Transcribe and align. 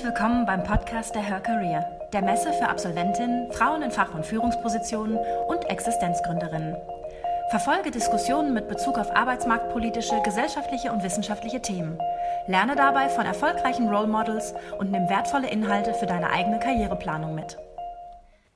Herzlich 0.00 0.18
willkommen 0.18 0.46
beim 0.46 0.64
Podcast 0.64 1.14
der 1.14 1.20
Her 1.20 1.40
Career, 1.40 1.84
der 2.14 2.22
Messe 2.22 2.54
für 2.54 2.70
Absolventinnen, 2.70 3.52
Frauen 3.52 3.82
in 3.82 3.90
Fach- 3.90 4.14
und 4.14 4.24
Führungspositionen 4.24 5.18
und 5.46 5.68
Existenzgründerinnen. 5.68 6.74
Verfolge 7.50 7.90
Diskussionen 7.90 8.54
mit 8.54 8.66
Bezug 8.66 8.96
auf 8.96 9.14
arbeitsmarktpolitische, 9.14 10.22
gesellschaftliche 10.22 10.90
und 10.90 11.02
wissenschaftliche 11.02 11.60
Themen. 11.60 11.98
Lerne 12.46 12.76
dabei 12.76 13.10
von 13.10 13.26
erfolgreichen 13.26 13.90
Role 13.90 14.06
Models 14.06 14.54
und 14.78 14.90
nimm 14.90 15.06
wertvolle 15.10 15.50
Inhalte 15.50 15.92
für 15.92 16.06
deine 16.06 16.30
eigene 16.30 16.60
Karriereplanung 16.60 17.34
mit. 17.34 17.58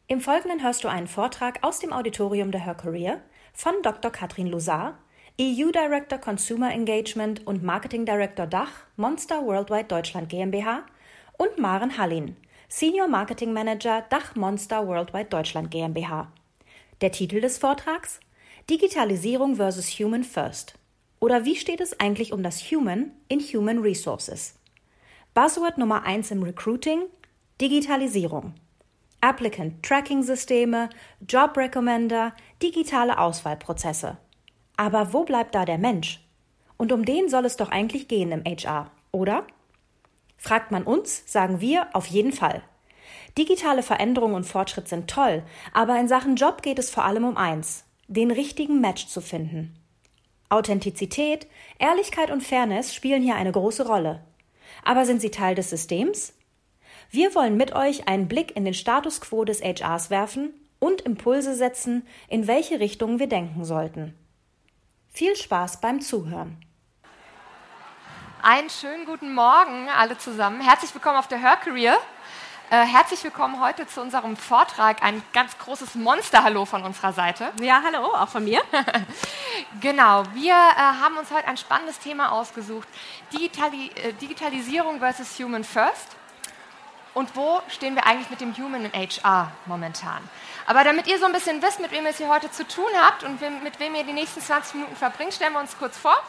Im 0.07 0.23
Folgenden 0.23 0.63
hörst 0.63 0.83
du 0.83 0.89
einen 0.89 1.09
Vortrag 1.09 1.59
aus 1.61 1.79
dem 1.79 1.93
Auditorium 1.93 2.53
der 2.53 2.65
Her 2.65 2.75
Career 2.75 3.21
von 3.53 3.75
Dr. 3.83 4.11
Katrin 4.11 4.47
Losar, 4.47 4.95
EU 5.39 5.71
Director 5.73 6.19
Consumer 6.19 6.73
Engagement 6.73 7.47
und 7.47 7.63
Marketing 7.63 8.07
Director 8.07 8.47
Dach 8.47 8.71
Monster 8.97 9.45
Worldwide 9.45 9.89
Deutschland 9.89 10.31
GmbH 10.31 10.85
und 11.45 11.59
Maren 11.59 11.99
Hallin, 11.99 12.37
Senior 12.69 13.07
Marketing 13.07 13.53
Manager 13.53 14.05
Dach 14.09 14.35
Monster 14.35 14.87
Worldwide 14.87 15.27
Deutschland 15.27 15.71
GmbH. 15.71 16.33
Der 17.01 17.13
Titel 17.13 17.41
des 17.41 17.59
Vortrags 17.59 18.21
Digitalisierung 18.71 19.57
versus 19.57 19.89
Human 19.99 20.25
First. 20.25 20.75
Oder 21.21 21.45
wie 21.45 21.57
steht 21.57 21.81
es 21.81 22.01
eigentlich 22.01 22.33
um 22.33 22.43
das 22.43 22.61
Human 22.71 23.11
in 23.29 23.41
Human 23.41 23.81
Resources? 23.81 24.55
Buzzword 25.35 25.77
Nummer 25.77 26.05
1 26.05 26.31
im 26.31 26.43
Recruiting 26.43 27.03
Digitalisierung. 27.61 28.55
Applicant 29.21 29.83
Tracking 29.83 30.23
Systeme, 30.23 30.89
Job 31.29 31.57
Recommender, 31.57 32.33
digitale 32.63 33.19
Auswahlprozesse. 33.19 34.17
Aber 34.77 35.13
wo 35.13 35.25
bleibt 35.25 35.55
da 35.55 35.65
der 35.65 35.79
Mensch? 35.79 36.21
Und 36.79 36.91
um 36.91 37.05
den 37.05 37.29
soll 37.29 37.45
es 37.45 37.57
doch 37.57 37.71
eigentlich 37.71 38.09
gehen 38.09 38.33
im 38.33 38.45
HR, 38.45 38.91
oder? 39.13 39.47
Fragt 40.37 40.71
man 40.71 40.85
uns, 40.85 41.23
sagen 41.27 41.61
wir 41.61 41.89
auf 41.95 42.07
jeden 42.07 42.33
Fall. 42.33 42.63
Digitale 43.37 43.83
Veränderung 43.83 44.35
und 44.35 44.45
Fortschritt 44.45 44.89
sind 44.89 45.11
toll, 45.11 45.43
aber 45.73 45.99
in 45.99 46.09
Sachen 46.09 46.37
Job 46.37 46.63
geht 46.63 46.79
es 46.79 46.91
vor 46.91 47.05
allem 47.05 47.25
um 47.25 47.37
eins, 47.37 47.85
den 48.07 48.31
richtigen 48.31 48.81
Match 48.81 49.07
zu 49.09 49.21
finden. 49.21 49.75
Authentizität, 50.49 51.49
Ehrlichkeit 51.79 52.31
und 52.31 52.43
Fairness 52.43 52.95
spielen 52.95 53.23
hier 53.23 53.35
eine 53.35 53.51
große 53.51 53.87
Rolle. 53.87 54.25
Aber 54.85 55.05
sind 55.05 55.21
sie 55.21 55.31
Teil 55.31 55.55
des 55.55 55.71
Systems? 55.71 56.35
Wir 57.11 57.35
wollen 57.35 57.57
mit 57.57 57.75
euch 57.75 58.09
einen 58.09 58.29
Blick 58.29 58.57
in 58.57 58.65
den 58.65 58.75
Status 58.75 59.21
quo 59.21 59.45
des 59.45 59.63
HRs 59.63 60.11
werfen 60.11 60.53
und 60.79 61.01
Impulse 61.01 61.55
setzen, 61.55 62.07
in 62.29 62.47
welche 62.47 62.79
Richtung 62.81 63.19
wir 63.19 63.27
denken 63.27 63.65
sollten. 63.65 64.15
Viel 65.11 65.35
Spaß 65.37 65.81
beim 65.81 66.01
Zuhören. 66.01 66.64
Einen 68.47 68.69
schönen 68.69 69.07
guten 69.07 69.33
Morgen 69.33 69.89
alle 69.89 70.19
zusammen. 70.19 70.61
Herzlich 70.61 70.93
willkommen 70.93 71.17
auf 71.17 71.29
der 71.29 71.39
Her 71.39 71.57
Career. 71.57 71.97
Äh, 72.69 72.85
herzlich 72.85 73.25
willkommen 73.25 73.59
heute 73.59 73.87
zu 73.87 74.03
unserem 74.03 74.37
Vortrag. 74.37 75.03
Ein 75.03 75.23
ganz 75.33 75.57
großes 75.57 75.95
Monster-Hallo 75.95 76.67
von 76.67 76.83
unserer 76.83 77.15
Seite. 77.15 77.53
Ja, 77.63 77.81
hallo, 77.83 78.05
auch 78.05 78.29
von 78.29 78.45
mir. 78.45 78.61
genau, 79.81 80.25
wir 80.35 80.53
äh, 80.53 80.77
haben 80.77 81.17
uns 81.17 81.31
heute 81.31 81.49
ein 81.49 81.57
spannendes 81.57 81.99
Thema 82.01 82.33
ausgesucht. 82.33 82.87
Digitali 83.33 83.91
äh, 83.95 84.13
Digitalisierung 84.13 84.99
versus 84.99 85.39
Human 85.39 85.65
First. 85.65 86.15
Und 87.15 87.35
wo 87.37 87.63
stehen 87.69 87.95
wir 87.95 88.07
eigentlich 88.07 88.29
mit 88.29 88.43
dem 88.43 88.55
Human 88.59 88.85
in 88.85 88.93
HR 88.93 89.53
momentan? 89.65 90.21
Aber 90.67 90.85
damit 90.85 91.07
ihr 91.07 91.19
so 91.19 91.25
ein 91.25 91.33
bisschen 91.33 91.63
wisst, 91.63 91.81
mit 91.81 91.93
wem 91.93 92.05
ihr 92.05 92.11
es 92.11 92.19
hier 92.19 92.29
heute 92.29 92.51
zu 92.51 92.69
tun 92.69 92.91
habt 93.01 93.25
und 93.25 93.41
mit 93.63 93.81
wem 93.81 93.95
ihr 93.95 94.05
die 94.05 94.13
nächsten 94.13 94.43
20 94.43 94.75
Minuten 94.75 94.97
verbringt, 94.97 95.33
stellen 95.33 95.55
wir 95.55 95.61
uns 95.61 95.79
kurz 95.79 95.97
vor. 95.97 96.23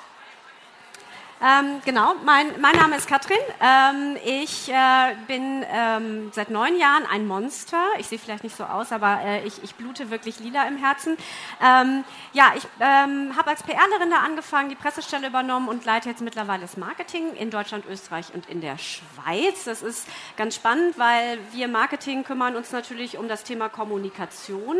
Ähm, 1.41 1.81
genau, 1.83 2.14
mein, 2.23 2.61
mein, 2.61 2.78
Name 2.78 2.95
ist 2.95 3.08
Katrin. 3.08 3.38
Ähm, 3.59 4.17
ich 4.23 4.69
äh, 4.69 5.16
bin 5.28 5.66
ähm, 5.69 6.31
seit 6.33 6.50
neun 6.50 6.77
Jahren 6.77 7.05
ein 7.11 7.27
Monster. 7.27 7.83
Ich 7.99 8.08
sehe 8.08 8.17
vielleicht 8.17 8.45
nicht 8.45 8.55
so 8.55 8.64
aus, 8.64 8.93
aber 8.93 9.20
äh, 9.21 9.45
ich, 9.45 9.61
ich, 9.61 9.76
blute 9.76 10.09
wirklich 10.09 10.39
lila 10.39 10.65
im 10.65 10.77
Herzen. 10.77 11.17
Ähm, 11.61 12.05
ja, 12.32 12.54
ich 12.55 12.65
ähm, 12.80 13.36
habe 13.36 13.49
als 13.49 13.64
PRlerin 13.64 14.09
da 14.11 14.20
angefangen, 14.20 14.70
die 14.70 14.76
Pressestelle 14.76 15.27
übernommen 15.27 15.67
und 15.67 15.83
leite 15.83 16.08
jetzt 16.08 16.21
mittlerweile 16.21 16.61
das 16.61 16.77
Marketing 16.77 17.36
in 17.36 17.52
Deutschland, 17.52 17.86
Österreich 17.86 18.33
und 18.33 18.48
in 18.48 18.61
der 18.61 18.77
Schweiz. 18.77 19.65
Das 19.65 19.83
ist 19.83 20.08
ganz 20.38 20.55
spannend, 20.55 20.98
weil 20.98 21.38
wir 21.52 21.67
Marketing 21.67 22.23
kümmern 22.23 22.55
uns 22.55 22.71
natürlich 22.71 23.17
um 23.17 23.27
das 23.27 23.43
Thema 23.43 23.67
Kommunikation 23.67 24.77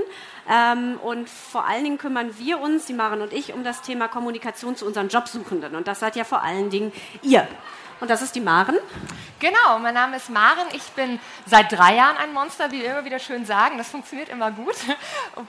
ähm, 0.50 1.00
und 1.01 1.29
vor 1.29 1.66
allen 1.66 1.83
Dingen 1.83 1.97
kümmern 1.97 2.38
wir 2.38 2.59
uns, 2.59 2.85
die 2.85 2.94
Maren 2.94 3.22
und 3.22 3.33
ich, 3.33 3.53
um 3.53 3.63
das 3.63 3.81
Thema 3.81 4.07
Kommunikation 4.07 4.75
zu 4.75 4.85
unseren 4.85 5.09
Jobsuchenden. 5.09 5.75
Und 5.75 5.88
das 5.88 6.00
seid 6.00 6.16
ja 6.16 6.23
vor 6.23 6.44
allen 6.44 6.69
Dingen 6.69 6.91
ihr. 7.22 7.47
Und 8.01 8.09
das 8.09 8.22
ist 8.22 8.35
die 8.35 8.41
Maren. 8.41 8.78
Genau, 9.39 9.79
mein 9.79 9.94
Name 9.94 10.17
ist 10.17 10.29
Maren. 10.29 10.67
Ich 10.73 10.84
bin 10.91 11.19
seit 11.45 11.72
drei 11.72 11.95
Jahren 11.95 12.17
ein 12.17 12.34
Monster, 12.34 12.72
wie 12.72 12.81
wir 12.81 12.91
immer 12.91 13.05
wieder 13.05 13.19
schön 13.19 13.45
sagen. 13.45 13.78
Das 13.78 13.89
funktioniert 13.89 14.29
immer 14.29 14.51
gut, 14.51 14.75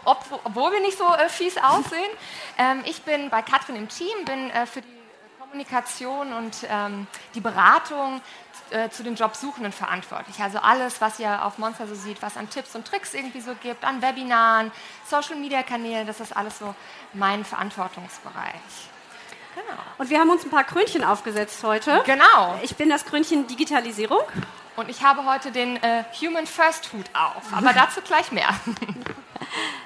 Ob, 0.04 0.24
obwohl 0.44 0.72
wir 0.72 0.80
nicht 0.80 0.96
so 0.96 1.04
äh, 1.04 1.28
fies 1.28 1.56
aussehen. 1.58 2.10
Ähm, 2.56 2.82
ich 2.86 3.02
bin 3.02 3.30
bei 3.30 3.42
Katrin 3.42 3.76
im 3.76 3.88
Team, 3.88 4.24
bin 4.24 4.50
äh, 4.50 4.66
für 4.66 4.80
die 4.80 4.95
Kommunikation 5.46 6.32
und 6.32 6.56
ähm, 6.68 7.06
die 7.34 7.40
Beratung 7.40 8.20
äh, 8.70 8.88
zu 8.90 9.02
den 9.02 9.14
Jobsuchenden 9.14 9.72
verantwortlich. 9.72 10.40
Also 10.40 10.58
alles, 10.58 11.00
was 11.00 11.20
ihr 11.20 11.44
auf 11.44 11.58
Monster 11.58 11.86
so 11.86 11.94
seht, 11.94 12.20
was 12.20 12.36
an 12.36 12.50
Tipps 12.50 12.74
und 12.74 12.86
Tricks 12.86 13.14
irgendwie 13.14 13.40
so 13.40 13.54
gibt, 13.62 13.84
an 13.84 14.02
Webinaren, 14.02 14.72
Social-Media-Kanälen, 15.08 16.06
das 16.06 16.20
ist 16.20 16.36
alles 16.36 16.58
so 16.58 16.74
mein 17.12 17.44
Verantwortungsbereich. 17.44 18.90
Genau. 19.54 19.82
Und 19.98 20.10
wir 20.10 20.18
haben 20.18 20.30
uns 20.30 20.44
ein 20.44 20.50
paar 20.50 20.64
Krönchen 20.64 21.04
aufgesetzt 21.04 21.62
heute. 21.62 22.02
Genau. 22.04 22.58
Ich 22.62 22.76
bin 22.76 22.90
das 22.90 23.04
Krönchen 23.04 23.46
Digitalisierung. 23.46 24.22
Und 24.76 24.90
ich 24.90 25.02
habe 25.02 25.24
heute 25.24 25.52
den 25.52 25.76
äh, 25.82 26.04
Human 26.20 26.46
First 26.46 26.92
Hut 26.92 27.06
auf, 27.14 27.44
aber 27.52 27.72
dazu 27.72 28.02
gleich 28.02 28.30
mehr. 28.30 28.50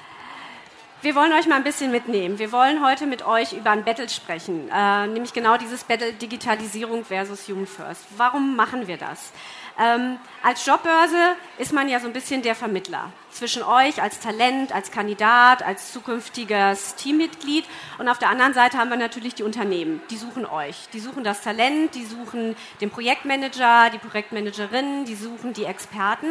Wir 1.02 1.14
wollen 1.14 1.32
euch 1.32 1.46
mal 1.46 1.56
ein 1.56 1.64
bisschen 1.64 1.90
mitnehmen. 1.90 2.38
Wir 2.38 2.52
wollen 2.52 2.84
heute 2.84 3.06
mit 3.06 3.24
euch 3.24 3.54
über 3.54 3.70
ein 3.70 3.84
Battle 3.84 4.06
sprechen, 4.06 4.68
äh, 4.68 5.06
nämlich 5.06 5.32
genau 5.32 5.56
dieses 5.56 5.82
Battle 5.82 6.12
Digitalisierung 6.12 7.06
versus 7.06 7.48
Human 7.48 7.66
First. 7.66 8.04
Warum 8.18 8.54
machen 8.54 8.86
wir 8.86 8.98
das? 8.98 9.32
Ähm, 9.78 10.18
als 10.42 10.66
Jobbörse 10.66 11.36
ist 11.56 11.72
man 11.72 11.88
ja 11.88 12.00
so 12.00 12.06
ein 12.06 12.12
bisschen 12.12 12.42
der 12.42 12.54
Vermittler 12.54 13.10
zwischen 13.30 13.62
euch 13.62 14.02
als 14.02 14.20
Talent, 14.20 14.72
als 14.72 14.90
Kandidat, 14.90 15.62
als 15.62 15.92
zukünftiges 15.92 16.94
Teammitglied. 16.96 17.64
Und 17.98 18.08
auf 18.08 18.18
der 18.18 18.30
anderen 18.30 18.54
Seite 18.54 18.78
haben 18.78 18.90
wir 18.90 18.96
natürlich 18.96 19.34
die 19.34 19.42
Unternehmen. 19.42 20.02
Die 20.10 20.16
suchen 20.16 20.46
euch. 20.46 20.88
Die 20.92 21.00
suchen 21.00 21.24
das 21.24 21.42
Talent, 21.42 21.94
die 21.94 22.04
suchen 22.04 22.56
den 22.80 22.90
Projektmanager, 22.90 23.90
die 23.90 23.98
Projektmanagerin, 23.98 25.04
die 25.04 25.14
suchen 25.14 25.52
die 25.52 25.64
Experten. 25.64 26.28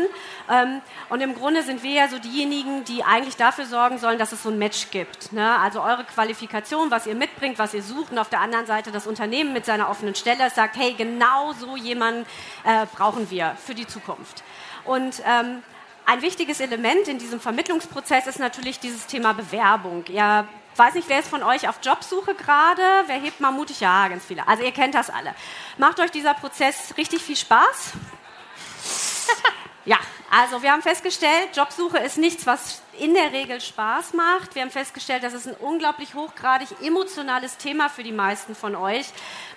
Ähm, 0.50 0.82
und 1.10 1.22
im 1.22 1.36
Grunde 1.36 1.64
sind 1.64 1.84
wir 1.84 1.92
ja 1.92 2.08
so 2.08 2.20
diejenigen, 2.20 2.84
die 2.84 3.04
eigentlich 3.04 3.38
dafür 3.38 3.66
sorgen 3.66 3.98
sollen, 3.98 4.20
dass 4.20 4.32
es 4.32 4.44
so 4.44 4.50
ein 4.50 4.58
Match 4.58 4.92
gibt. 4.92 5.32
Ne? 5.32 5.58
Also 5.60 5.82
eure 5.82 6.04
Qualifikation, 6.04 6.92
was 6.92 7.08
ihr 7.08 7.16
mitbringt, 7.16 7.60
was 7.60 7.74
ihr 7.74 7.84
sucht. 7.84 8.12
Und 8.12 8.20
auf 8.20 8.30
der 8.30 8.42
anderen 8.42 8.66
Seite 8.66 8.92
das 8.92 9.08
Unternehmen 9.08 9.54
mit 9.54 9.66
seiner 9.66 9.90
offenen 9.90 10.16
Stelle 10.16 10.50
sagt, 10.50 10.78
hey, 10.78 10.94
genau 10.94 11.54
so 11.54 11.76
jemanden 11.76 12.26
äh, 12.64 12.86
brauchen 12.94 13.30
wir 13.30 13.56
für 13.64 13.76
die 13.76 13.88
Zukunft. 13.88 14.44
Und 14.86 15.22
ähm, 15.26 15.64
ein 16.10 16.24
wichtiges 16.24 16.60
Element 16.60 17.08
in 17.08 17.20
diesem 17.20 17.40
Vermittlungsprozess 17.40 18.26
ist 18.26 18.40
natürlich 18.40 18.80
dieses 18.80 19.06
Thema 19.06 19.34
Bewerbung. 19.34 20.04
Ja, 20.08 20.48
weiß 20.76 20.96
nicht, 20.96 21.08
wer 21.08 21.20
ist 21.20 21.30
von 21.30 21.44
euch 21.44 21.70
auf 21.70 21.82
Jobsuche 21.84 22.34
gerade? 22.34 22.82
Wer 23.06 23.18
hebt 23.18 23.40
mal 23.40 23.52
mutig? 23.52 23.80
Ja, 23.80 24.08
ganz 24.08 24.26
viele. 24.26 24.48
Also 24.48 24.64
ihr 24.64 24.72
kennt 24.72 24.96
das 24.96 25.12
alle. 25.12 25.36
Macht 25.78 26.00
euch 26.00 26.10
dieser 26.10 26.34
Prozess 26.34 26.96
richtig 26.98 27.22
viel 27.22 27.36
Spaß? 27.36 27.92
ja, 29.90 29.98
also 30.30 30.62
wir 30.62 30.72
haben 30.72 30.84
festgestellt, 30.84 31.50
Jobsuche 31.56 31.98
ist 31.98 32.20
nichts, 32.20 32.46
was 32.46 32.84
in 33.00 33.16
der 33.16 33.32
Regel 33.32 33.60
Spaß 33.60 34.14
macht. 34.14 34.54
Wir 34.54 34.62
haben 34.62 34.70
festgestellt, 34.70 35.24
das 35.24 35.34
ist 35.34 35.48
ein 35.48 35.56
unglaublich 35.56 36.14
hochgradig 36.14 36.68
emotionales 36.84 37.58
Thema 37.58 37.90
für 37.90 38.04
die 38.04 38.12
meisten 38.12 38.54
von 38.54 38.76
euch. 38.76 39.08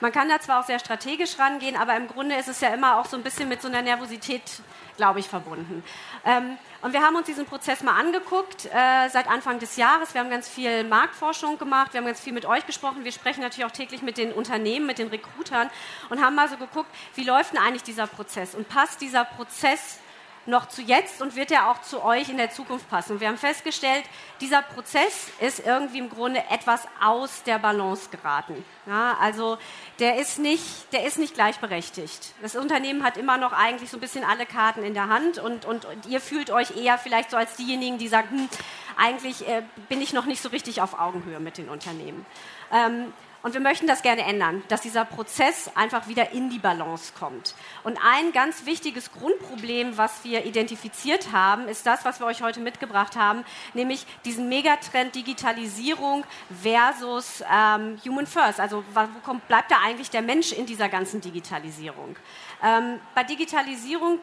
Man 0.01 0.11
kann 0.11 0.31
da 0.31 0.41
zwar 0.41 0.61
auch 0.61 0.67
sehr 0.67 0.79
strategisch 0.79 1.39
rangehen, 1.39 1.77
aber 1.77 1.97
im 1.97 2.09
Grunde 2.09 2.35
ist 2.37 2.49
es 2.49 2.63
ja 2.63 2.69
immer 2.69 2.97
auch 2.97 3.05
so 3.05 3.19
ein 3.19 3.23
bisschen 3.23 3.47
mit 3.47 3.61
so 3.61 3.69
einer 3.69 3.83
Nervosität 3.83 4.41
glaube 4.97 5.21
ich, 5.21 5.27
verbunden. 5.27 5.83
Ähm, 6.25 6.59
und 6.83 6.93
wir 6.93 7.03
haben 7.03 7.17
uns 7.17 7.27
diesen 7.27 7.47
Prozess 7.47 7.83
mal 7.83 7.99
angeguckt 7.99 8.67
äh, 8.67 9.09
seit 9.09 9.27
Anfang 9.29 9.59
des 9.59 9.77
Jahres. 9.77 10.15
Wir 10.15 10.21
haben 10.21 10.31
ganz 10.31 10.49
viel 10.49 10.85
Marktforschung 10.85 11.59
gemacht, 11.59 11.93
wir 11.93 11.99
haben 11.99 12.07
ganz 12.07 12.21
viel 12.21 12.33
mit 12.33 12.45
euch 12.45 12.67
gesprochen. 12.67 13.05
Wir 13.05 13.13
sprechen 13.13 13.41
natürlich 13.41 13.65
auch 13.65 13.75
täglich 13.75 14.03
mit 14.03 14.19
den 14.19 14.33
Unternehmen, 14.33 14.87
mit 14.87 14.99
den 14.99 15.09
Recruitern 15.09 15.71
und 16.11 16.23
haben 16.23 16.35
mal 16.35 16.49
so 16.49 16.57
geguckt, 16.57 16.91
wie 17.15 17.25
läuft 17.25 17.53
denn 17.53 17.61
eigentlich 17.61 17.83
dieser 17.83 18.07
Prozess 18.07 18.55
und 18.55 18.69
passt 18.69 19.01
dieser 19.01 19.25
Prozess 19.25 19.99
noch 20.47 20.69
zu 20.69 20.83
jetzt 20.83 21.23
und 21.23 21.37
wird 21.37 21.51
er 21.51 21.71
auch 21.71 21.83
zu 21.83 22.03
euch 22.03 22.29
in 22.29 22.37
der 22.37 22.51
Zukunft 22.51 22.89
passen. 22.91 23.21
Wir 23.21 23.29
haben 23.29 23.39
festgestellt, 23.39 24.05
dieser 24.41 24.63
Prozess 24.63 25.29
ist 25.41 25.65
irgendwie 25.65 25.99
im 25.99 26.11
Grunde 26.11 26.43
etwas 26.51 26.83
aus 27.01 27.43
der 27.45 27.59
Balance 27.59 28.09
geraten. 28.11 28.65
Ja, 28.87 29.17
also 29.21 29.59
der 30.01 30.19
ist, 30.19 30.39
nicht, 30.39 30.93
der 30.93 31.07
ist 31.07 31.19
nicht 31.19 31.35
gleichberechtigt. 31.35 32.35
Das 32.43 32.57
Unternehmen 32.57 33.05
hat 33.05 33.17
immer 33.17 33.39
noch 33.39 33.53
eigentlich 33.53 33.91
so 33.91 33.99
ein 33.99 34.01
bisschen 34.01 34.25
alle 34.25 34.47
Karten 34.47 34.83
in 34.83 34.95
der 34.95 35.09
Hand 35.09 35.39
und, 35.39 35.65
und, 35.65 35.85
und 35.85 36.07
ihr 36.07 36.21
fühlt 36.21 36.51
euch 36.51 36.77
eher 36.77 36.99
vielleicht 36.99 37.31
so 37.31 37.37
als 37.37 37.55
diejenigen, 37.57 37.99
die 37.99 38.09
sagen, 38.09 38.29
hm, 38.31 38.49
eigentlich 38.97 39.47
äh, 39.49 39.63
bin 39.89 40.01
ich 40.01 40.13
noch 40.13 40.27
nicht 40.27 40.43
so 40.43 40.49
richtig 40.49 40.83
auf 40.83 40.99
Augenhöhe 40.99 41.41
mit 41.41 41.59
den 41.59 41.69
Unternehmen. 41.69 42.27
Ähm, 42.73 43.13
und 43.43 43.55
wir 43.55 43.61
möchten 43.61 43.87
das 43.87 44.03
gerne 44.03 44.23
ändern, 44.23 44.63
dass 44.69 44.83
dieser 44.83 45.05
Prozess 45.05 45.71
einfach 45.75 46.09
wieder 46.09 46.31
in 46.31 46.51
die 46.51 46.59
Balance 46.59 47.13
kommt. 47.19 47.55
Und 47.83 47.99
ein 48.03 48.33
ganz 48.33 48.67
wichtiges 48.67 49.13
Grundproblem, 49.13 49.97
was 49.97 50.25
wir 50.25 50.45
identifiziert 50.45 51.33
haben, 51.33 51.69
ist 51.69 51.87
das, 51.87 52.05
was 52.05 52.21
wir 52.21 52.27
euch 52.27 52.43
heute 52.43 52.61
mitgebracht 52.61 53.17
haben, 53.17 53.45
nämlich 53.75 54.07
diesen 54.25 54.49
Megatrend 54.49 55.15
Digitalisierung 55.15 56.25
versus 56.63 57.43
ähm, 57.53 57.99
Human 58.05 58.27
First. 58.27 58.61
Also 58.61 58.85
wo 58.95 59.21
kommt, 59.25 59.47
bleibt 59.49 59.71
da 59.71 59.77
eigentlich 59.85 60.11
der 60.11 60.23
Mensch 60.23 60.53
in 60.53 60.67
dieser 60.67 60.89
ganzen 60.89 61.21
Digitalisierung? 61.21 62.17
Ähm, 62.63 63.01
bei 63.15 63.25
Digitalisierung 63.25 64.21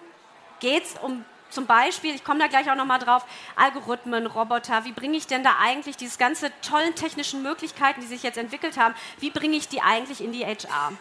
geht 0.60 0.84
es 0.84 0.96
um 1.02 1.26
zum 1.50 1.66
Beispiel, 1.66 2.16
ich 2.16 2.24
komme 2.24 2.40
da 2.40 2.48
gleich 2.48 2.70
auch 2.70 2.76
nochmal 2.76 3.00
drauf, 3.00 3.26
Algorithmen, 3.56 4.28
Roboter, 4.28 4.86
wie 4.86 4.92
bringe 4.92 5.18
ich 5.18 5.28
denn 5.28 5.44
da 5.44 5.56
eigentlich 5.62 5.98
diese 5.98 6.18
ganze 6.18 6.52
tollen 6.62 6.96
technischen 6.96 7.42
Möglichkeiten, 7.42 8.02
die 8.02 8.08
sich 8.08 8.24
jetzt 8.24 8.38
entwickelt 8.38 8.78
haben, 8.78 8.94
wie 9.20 9.30
bringe 9.30 9.58
ich 9.58 9.68
die 9.68 9.82
eigentlich 9.82 10.22
in 10.22 10.32
die 10.32 10.46
HR? 10.46 10.94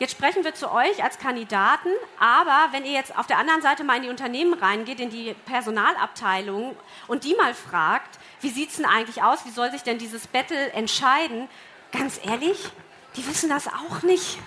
Jetzt 0.00 0.12
sprechen 0.12 0.42
wir 0.42 0.54
zu 0.54 0.72
euch 0.72 1.04
als 1.04 1.18
Kandidaten, 1.18 1.88
aber 2.18 2.72
wenn 2.72 2.84
ihr 2.84 2.92
jetzt 2.92 3.16
auf 3.16 3.28
der 3.28 3.38
anderen 3.38 3.62
Seite 3.62 3.84
mal 3.84 3.96
in 3.96 4.02
die 4.02 4.08
Unternehmen 4.08 4.54
reingeht, 4.54 4.98
in 4.98 5.10
die 5.10 5.34
Personalabteilung 5.46 6.76
und 7.06 7.22
die 7.22 7.34
mal 7.36 7.54
fragt, 7.54 8.18
wie 8.40 8.48
sieht 8.48 8.70
es 8.70 8.76
denn 8.76 8.86
eigentlich 8.86 9.22
aus, 9.22 9.46
wie 9.46 9.50
soll 9.50 9.70
sich 9.70 9.84
denn 9.84 9.98
dieses 9.98 10.26
Battle 10.26 10.72
entscheiden, 10.72 11.48
ganz 11.92 12.20
ehrlich, 12.24 12.58
die 13.16 13.24
wissen 13.28 13.48
das 13.48 13.68
auch 13.68 14.02
nicht. 14.02 14.38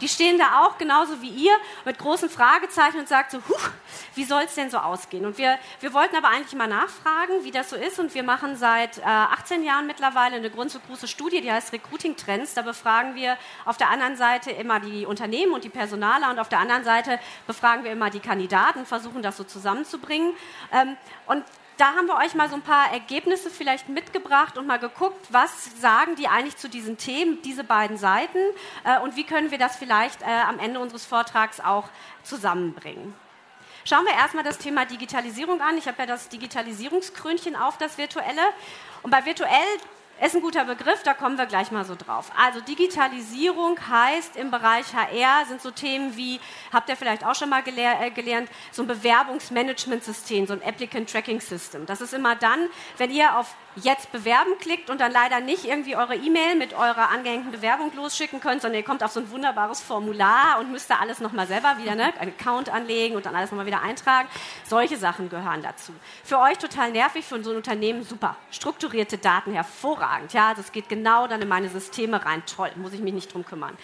Die 0.00 0.08
stehen 0.08 0.38
da 0.38 0.62
auch 0.62 0.78
genauso 0.78 1.20
wie 1.22 1.28
ihr 1.28 1.52
mit 1.84 1.98
großen 1.98 2.28
Fragezeichen 2.28 2.98
und 2.98 3.08
sagt 3.08 3.30
so, 3.30 3.38
huch, 3.48 3.70
wie 4.14 4.24
soll 4.24 4.42
es 4.42 4.54
denn 4.54 4.70
so 4.70 4.78
ausgehen? 4.78 5.24
Und 5.24 5.38
wir, 5.38 5.58
wir 5.80 5.92
wollten 5.92 6.16
aber 6.16 6.28
eigentlich 6.28 6.54
mal 6.54 6.66
nachfragen, 6.66 7.44
wie 7.44 7.50
das 7.50 7.70
so 7.70 7.76
ist. 7.76 7.98
Und 7.98 8.14
wir 8.14 8.22
machen 8.22 8.56
seit 8.56 8.98
äh, 8.98 9.02
18 9.02 9.64
Jahren 9.64 9.86
mittlerweile 9.86 10.36
eine 10.36 10.50
große, 10.50 10.80
Studie, 11.06 11.40
die 11.40 11.50
heißt 11.50 11.72
Recruiting 11.72 12.16
Trends. 12.16 12.54
Da 12.54 12.62
befragen 12.62 13.14
wir 13.14 13.36
auf 13.64 13.76
der 13.76 13.90
einen 13.90 14.16
Seite 14.16 14.50
immer 14.50 14.80
die 14.80 15.06
Unternehmen 15.06 15.52
und 15.52 15.64
die 15.64 15.68
Personaler 15.68 16.30
und 16.30 16.38
auf 16.38 16.48
der 16.48 16.58
anderen 16.58 16.84
Seite 16.84 17.18
befragen 17.46 17.84
wir 17.84 17.92
immer 17.92 18.10
die 18.10 18.20
Kandidaten, 18.20 18.86
versuchen 18.86 19.22
das 19.22 19.36
so 19.36 19.44
zusammenzubringen. 19.44 20.32
Ähm, 20.72 20.96
und 21.26 21.44
da 21.76 21.94
haben 21.94 22.06
wir 22.06 22.16
euch 22.16 22.34
mal 22.34 22.48
so 22.48 22.54
ein 22.54 22.62
paar 22.62 22.92
Ergebnisse 22.92 23.50
vielleicht 23.50 23.88
mitgebracht 23.88 24.56
und 24.56 24.66
mal 24.66 24.78
geguckt, 24.78 25.26
was 25.30 25.80
sagen 25.80 26.16
die 26.16 26.28
eigentlich 26.28 26.56
zu 26.56 26.68
diesen 26.68 26.96
Themen, 26.96 27.42
diese 27.42 27.64
beiden 27.64 27.98
Seiten 27.98 28.38
äh, 28.84 28.98
und 29.00 29.16
wie 29.16 29.24
können 29.24 29.50
wir 29.50 29.58
das 29.58 29.76
vielleicht 29.76 30.22
äh, 30.22 30.24
am 30.24 30.58
Ende 30.58 30.80
unseres 30.80 31.04
Vortrags 31.04 31.60
auch 31.60 31.88
zusammenbringen. 32.22 33.14
Schauen 33.84 34.04
wir 34.04 34.14
erstmal 34.14 34.42
das 34.42 34.58
Thema 34.58 34.84
Digitalisierung 34.84 35.60
an. 35.60 35.78
Ich 35.78 35.86
habe 35.86 35.98
ja 36.00 36.06
das 36.06 36.28
Digitalisierungskrönchen 36.28 37.54
auf, 37.54 37.78
das 37.78 37.98
virtuelle. 37.98 38.42
Und 39.02 39.12
bei 39.12 39.24
virtuell 39.24 39.50
ist 40.24 40.34
ein 40.34 40.40
guter 40.40 40.64
Begriff, 40.64 41.02
da 41.02 41.14
kommen 41.14 41.36
wir 41.36 41.46
gleich 41.46 41.70
mal 41.70 41.84
so 41.84 41.94
drauf. 41.94 42.30
Also 42.36 42.60
Digitalisierung 42.60 43.78
heißt 43.88 44.36
im 44.36 44.50
Bereich 44.50 44.94
HR 44.94 45.44
sind 45.46 45.60
so 45.60 45.70
Themen 45.70 46.16
wie, 46.16 46.40
habt 46.72 46.88
ihr 46.88 46.96
vielleicht 46.96 47.24
auch 47.24 47.34
schon 47.34 47.50
mal 47.50 47.62
gelehr, 47.62 48.00
äh, 48.00 48.10
gelernt, 48.10 48.48
so 48.72 48.82
ein 48.82 48.88
Bewerbungsmanagementsystem, 48.88 50.46
so 50.46 50.54
ein 50.54 50.62
Applicant 50.62 51.10
Tracking 51.10 51.40
System. 51.40 51.84
Das 51.86 52.00
ist 52.00 52.14
immer 52.14 52.34
dann, 52.34 52.68
wenn 52.96 53.10
ihr 53.10 53.36
auf 53.36 53.54
jetzt 53.76 54.10
bewerben 54.12 54.58
klickt 54.58 54.90
und 54.90 55.00
dann 55.00 55.12
leider 55.12 55.40
nicht 55.40 55.64
irgendwie 55.64 55.96
eure 55.96 56.14
E-Mail 56.14 56.56
mit 56.56 56.72
eurer 56.72 57.10
angehängten 57.10 57.52
Bewerbung 57.52 57.92
losschicken 57.94 58.40
könnt, 58.40 58.62
sondern 58.62 58.80
ihr 58.80 58.84
kommt 58.84 59.02
auf 59.02 59.12
so 59.12 59.20
ein 59.20 59.30
wunderbares 59.30 59.80
Formular 59.80 60.58
und 60.58 60.72
müsst 60.72 60.90
da 60.90 60.96
alles 60.96 61.20
nochmal 61.20 61.46
selber 61.46 61.76
wieder, 61.78 61.94
ne, 61.94 62.12
einen 62.18 62.32
Account 62.38 62.68
anlegen 62.68 63.16
und 63.16 63.26
dann 63.26 63.34
alles 63.34 63.50
nochmal 63.50 63.66
wieder 63.66 63.82
eintragen. 63.82 64.28
Solche 64.64 64.96
Sachen 64.96 65.28
gehören 65.28 65.62
dazu. 65.62 65.92
Für 66.24 66.38
euch 66.38 66.58
total 66.58 66.90
nervig, 66.90 67.24
für 67.24 67.42
so 67.42 67.50
ein 67.50 67.56
Unternehmen 67.56 68.02
super. 68.02 68.36
Strukturierte 68.50 69.18
Daten 69.18 69.52
hervorragend. 69.52 70.32
Ja, 70.32 70.54
das 70.54 70.72
geht 70.72 70.88
genau 70.88 71.26
dann 71.26 71.42
in 71.42 71.48
meine 71.48 71.68
Systeme 71.68 72.24
rein. 72.24 72.42
Toll, 72.46 72.70
muss 72.76 72.92
ich 72.92 73.00
mich 73.00 73.14
nicht 73.14 73.32
drum 73.32 73.44
kümmern. 73.44 73.76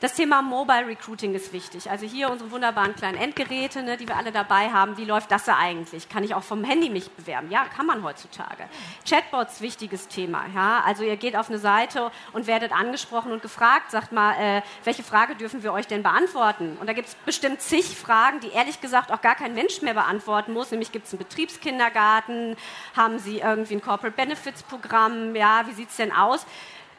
Das 0.00 0.14
Thema 0.14 0.40
Mobile 0.40 0.86
Recruiting 0.86 1.34
ist 1.34 1.52
wichtig. 1.52 1.90
Also 1.90 2.06
hier 2.06 2.30
unsere 2.30 2.50
wunderbaren 2.50 2.94
kleinen 2.94 3.18
Endgeräte, 3.18 3.82
ne, 3.82 3.98
die 3.98 4.08
wir 4.08 4.16
alle 4.16 4.32
dabei 4.32 4.70
haben. 4.70 4.96
Wie 4.96 5.04
läuft 5.04 5.30
das 5.30 5.44
da 5.44 5.58
eigentlich? 5.58 6.08
Kann 6.08 6.24
ich 6.24 6.34
auch 6.34 6.42
vom 6.42 6.64
Handy 6.64 6.88
mich 6.88 7.10
bewerben? 7.10 7.50
Ja, 7.50 7.66
kann 7.66 7.84
man 7.84 8.02
heutzutage. 8.02 8.64
Chatbots, 9.06 9.60
wichtiges 9.60 10.08
Thema. 10.08 10.46
Ja, 10.54 10.82
also 10.86 11.02
ihr 11.02 11.18
geht 11.18 11.36
auf 11.36 11.50
eine 11.50 11.58
Seite 11.58 12.10
und 12.32 12.46
werdet 12.46 12.72
angesprochen 12.72 13.30
und 13.30 13.42
gefragt, 13.42 13.90
sagt 13.90 14.10
mal, 14.10 14.32
äh, 14.40 14.62
welche 14.84 15.02
Frage 15.02 15.34
dürfen 15.34 15.62
wir 15.62 15.74
euch 15.74 15.86
denn 15.86 16.02
beantworten? 16.02 16.78
Und 16.80 16.86
da 16.86 16.94
gibt 16.94 17.08
es 17.08 17.14
bestimmt 17.14 17.60
zig 17.60 17.84
Fragen, 17.84 18.40
die 18.40 18.52
ehrlich 18.52 18.80
gesagt 18.80 19.12
auch 19.12 19.20
gar 19.20 19.34
kein 19.34 19.52
Mensch 19.52 19.82
mehr 19.82 19.92
beantworten 19.92 20.54
muss. 20.54 20.70
Nämlich 20.70 20.92
gibt 20.92 21.08
es 21.08 21.12
einen 21.12 21.18
Betriebskindergarten? 21.18 22.56
Haben 22.96 23.18
Sie 23.18 23.40
irgendwie 23.40 23.74
ein 23.74 23.82
Corporate 23.82 24.16
Benefits 24.16 24.62
Programm? 24.62 25.36
Ja, 25.36 25.66
wie 25.66 25.72
sieht 25.72 25.90
es 25.90 25.96
denn 25.96 26.10
aus? 26.10 26.46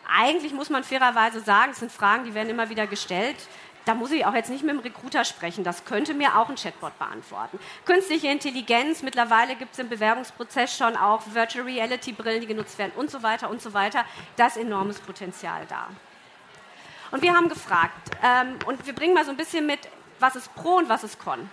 Eigentlich 0.09 0.53
muss 0.53 0.69
man 0.69 0.83
fairerweise 0.83 1.39
sagen, 1.41 1.71
es 1.71 1.79
sind 1.79 1.91
Fragen, 1.91 2.25
die 2.25 2.33
werden 2.33 2.49
immer 2.49 2.69
wieder 2.69 2.87
gestellt. 2.87 3.37
Da 3.85 3.95
muss 3.95 4.11
ich 4.11 4.25
auch 4.25 4.33
jetzt 4.35 4.49
nicht 4.49 4.63
mit 4.63 4.75
dem 4.75 4.79
Recruiter 4.79 5.25
sprechen. 5.25 5.63
Das 5.63 5.85
könnte 5.85 6.13
mir 6.13 6.37
auch 6.37 6.49
ein 6.49 6.55
Chatbot 6.55 6.97
beantworten. 6.99 7.59
Künstliche 7.85 8.27
Intelligenz, 8.27 9.01
mittlerweile 9.01 9.55
gibt 9.55 9.73
es 9.73 9.79
im 9.79 9.89
Bewerbungsprozess 9.89 10.77
schon 10.77 10.95
auch 10.95 11.21
Virtual 11.33 11.65
Reality 11.65 12.11
Brillen, 12.11 12.41
die 12.41 12.47
genutzt 12.47 12.77
werden 12.77 12.91
und 12.95 13.09
so 13.09 13.23
weiter 13.23 13.49
und 13.49 13.61
so 13.61 13.73
weiter. 13.73 14.05
Da 14.35 14.47
ist 14.47 14.57
enormes 14.57 14.99
Potenzial 14.99 15.65
da. 15.67 15.87
Und 17.09 17.23
wir 17.23 17.33
haben 17.33 17.49
gefragt, 17.49 18.11
ähm, 18.23 18.59
und 18.67 18.85
wir 18.85 18.93
bringen 18.93 19.13
mal 19.13 19.25
so 19.25 19.31
ein 19.31 19.37
bisschen 19.37 19.65
mit, 19.65 19.79
was 20.19 20.35
ist 20.35 20.53
Pro 20.55 20.75
und 20.75 20.87
was 20.87 21.03
ist 21.03 21.19
Con. 21.19 21.49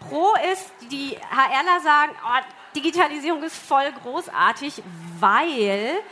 Pro 0.00 0.34
ist, 0.52 0.70
die 0.90 1.16
HRler 1.16 1.80
sagen, 1.80 2.12
oh, 2.24 2.42
Digitalisierung 2.74 3.42
ist 3.42 3.56
voll 3.56 3.90
großartig, 4.02 4.82
weil 5.18 6.02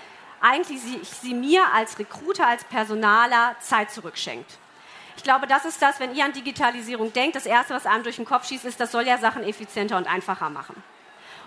eigentlich 0.44 0.81
sie, 0.81 1.00
sie 1.02 1.35
mir 1.35 1.64
als 1.73 1.99
Recruiter, 1.99 2.46
als 2.46 2.64
Personaler 2.64 3.56
Zeit 3.61 3.91
zurückschenkt. 3.91 4.58
Ich 5.17 5.23
glaube, 5.23 5.46
das 5.46 5.64
ist 5.64 5.81
das, 5.81 6.00
wenn 6.00 6.14
ihr 6.14 6.25
an 6.25 6.32
Digitalisierung 6.32 7.12
denkt, 7.12 7.37
das 7.37 7.46
Erste, 7.46 7.73
was 7.75 7.87
einem 7.87 8.02
durch 8.02 8.17
den 8.17 8.25
Kopf 8.25 8.46
schießt, 8.46 8.64
ist, 8.64 8.79
das 8.79 8.93
soll 8.93 9.06
ja 9.06 9.17
Sachen 9.17 9.43
effizienter 9.43 9.96
und 9.96 10.06
einfacher 10.06 10.50
machen. 10.50 10.82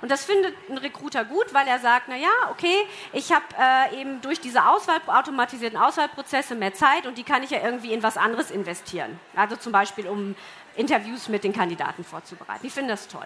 Und 0.02 0.12
das 0.12 0.26
findet 0.26 0.56
ein 0.70 0.78
Recruiter 0.78 1.26
gut, 1.26 1.54
weil 1.54 1.68
er 1.68 1.80
sagt, 1.80 2.06
na 2.08 2.16
ja, 2.16 2.30
okay, 2.52 2.86
ich 3.14 3.32
habe 3.32 3.46
äh, 3.60 4.02
eben 4.02 4.22
durch 4.22 4.40
diese 4.40 4.66
Auswahl, 4.68 5.00
automatisierten 5.08 5.78
Auswahlprozesse 5.78 6.56
mehr 6.56 6.74
Zeit 6.74 7.08
und 7.08 7.18
die 7.18 7.24
kann 7.24 7.44
ich 7.44 7.50
ja 7.50 7.64
irgendwie 7.64 7.94
in 7.94 8.04
was 8.04 8.16
anderes 8.16 8.52
investieren. 8.52 9.20
Also 9.36 9.56
zum 9.56 9.72
Beispiel, 9.72 10.08
um 10.08 10.36
Interviews 10.77 11.27
mit 11.27 11.44
den 11.44 11.53
Kandidaten 11.53 12.03
vorzubereiten. 12.03 12.62
Die 12.63 12.69
finden 12.69 12.89
das 12.89 13.07
toll. 13.07 13.25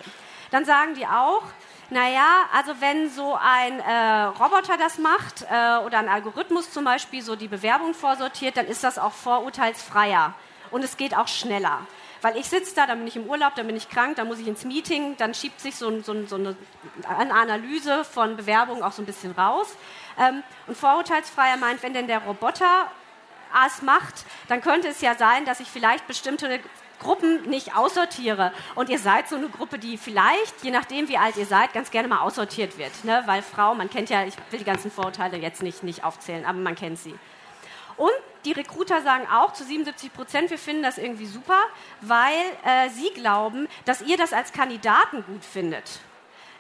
Dann 0.50 0.66
sagen 0.66 0.96
die 0.96 1.06
auch, 1.06 1.44
naja, 1.90 2.46
also 2.54 2.80
wenn 2.80 3.10
so 3.10 3.36
ein 3.36 3.80
äh, 3.80 4.24
Roboter 4.42 4.78
das 4.78 4.98
macht 4.98 5.44
äh, 5.44 5.78
oder 5.86 6.00
ein 6.00 6.10
Algorithmus 6.10 6.72
zum 6.72 6.86
Beispiel 6.86 7.22
so 7.22 7.36
die 7.36 7.50
Bewerbung 7.50 7.94
vorsortiert, 7.94 8.58
dann 8.58 8.66
ist 8.66 8.84
das 8.84 8.98
auch 8.98 9.14
vorurteilsfreier 9.14 10.34
und 10.72 10.84
es 10.84 10.98
geht 10.98 11.16
auch 11.16 11.28
schneller. 11.28 11.80
Weil 12.22 12.38
ich 12.38 12.48
sitze 12.48 12.76
da, 12.76 12.86
dann 12.86 13.00
bin 13.00 13.08
ich 13.08 13.16
im 13.16 13.26
Urlaub, 13.26 13.56
dann 13.56 13.68
bin 13.68 13.76
ich 13.76 13.90
krank, 13.90 14.16
dann 14.16 14.28
muss 14.28 14.40
ich 14.40 14.48
ins 14.48 14.64
Meeting, 14.64 15.18
dann 15.18 15.34
schiebt 15.34 15.60
sich 15.60 15.76
so, 15.76 16.02
so, 16.02 16.26
so 16.28 16.36
eine, 16.36 16.56
Analyse 17.08 18.04
von 18.04 18.38
Bewerbungen 18.38 18.84
auch 18.84 18.92
so 18.92 19.02
ein 19.02 19.06
bisschen 19.06 19.32
raus. 19.32 19.76
Ähm, 20.20 20.44
und 20.68 20.78
vorurteilsfreier 20.78 21.58
meint, 21.58 21.82
wenn 21.84 21.94
denn 21.94 22.08
der 22.08 22.20
Roboter 22.20 22.92
es 23.68 23.82
macht, 23.82 24.26
dann 24.48 24.62
könnte 24.62 24.88
es 24.88 25.02
ja 25.02 25.16
sein, 25.16 25.46
dass 25.46 25.60
ich 25.60 25.68
vielleicht 25.68 26.08
bestimmte 26.08 26.62
Gruppen 27.02 27.50
nicht 27.50 27.76
aussortiere. 27.76 28.54
Und 28.76 28.90
ihr 28.90 29.00
seid 29.00 29.28
so 29.28 29.36
eine 29.36 29.50
Gruppe, 29.50 29.80
die 29.80 29.98
vielleicht, 29.98 30.64
je 30.64 30.72
nachdem 30.72 31.10
wie 31.10 31.18
alt 31.18 31.36
ihr 31.38 31.46
seid, 31.46 31.74
ganz 31.74 31.92
gerne 31.92 32.08
mal 32.08 32.20
aussortiert 32.20 32.78
wird. 32.78 32.92
Ne? 33.04 33.24
Weil 33.26 33.42
Frau, 33.42 33.74
man 33.76 33.90
kennt 33.90 34.10
ja, 34.10 34.24
ich 34.24 34.36
will 34.52 34.60
die 34.60 34.66
ganzen 34.66 34.92
Vorurteile 34.92 35.38
jetzt 35.38 35.64
nicht, 35.64 35.84
nicht 35.84 36.04
aufzählen, 36.04 36.46
aber 36.46 36.60
man 36.60 36.76
kennt 36.76 37.00
sie. 37.00 37.16
Und 37.98 38.12
die 38.46 38.54
Recruiter 38.54 39.02
sagen 39.02 39.28
auch 39.32 39.54
zu 39.54 39.64
77 39.64 40.14
Prozent, 40.14 40.50
wir 40.50 40.58
finden 40.58 40.84
das 40.84 40.98
irgendwie 40.98 41.28
super, 41.28 41.60
weil 42.02 42.34
äh, 42.66 42.90
sie 42.90 43.10
glauben, 43.14 43.68
dass 43.86 44.02
ihr 44.02 44.18
das 44.18 44.34
als 44.34 44.54
Kandidaten 44.54 45.24
gut 45.26 45.44
findet. 45.44 46.00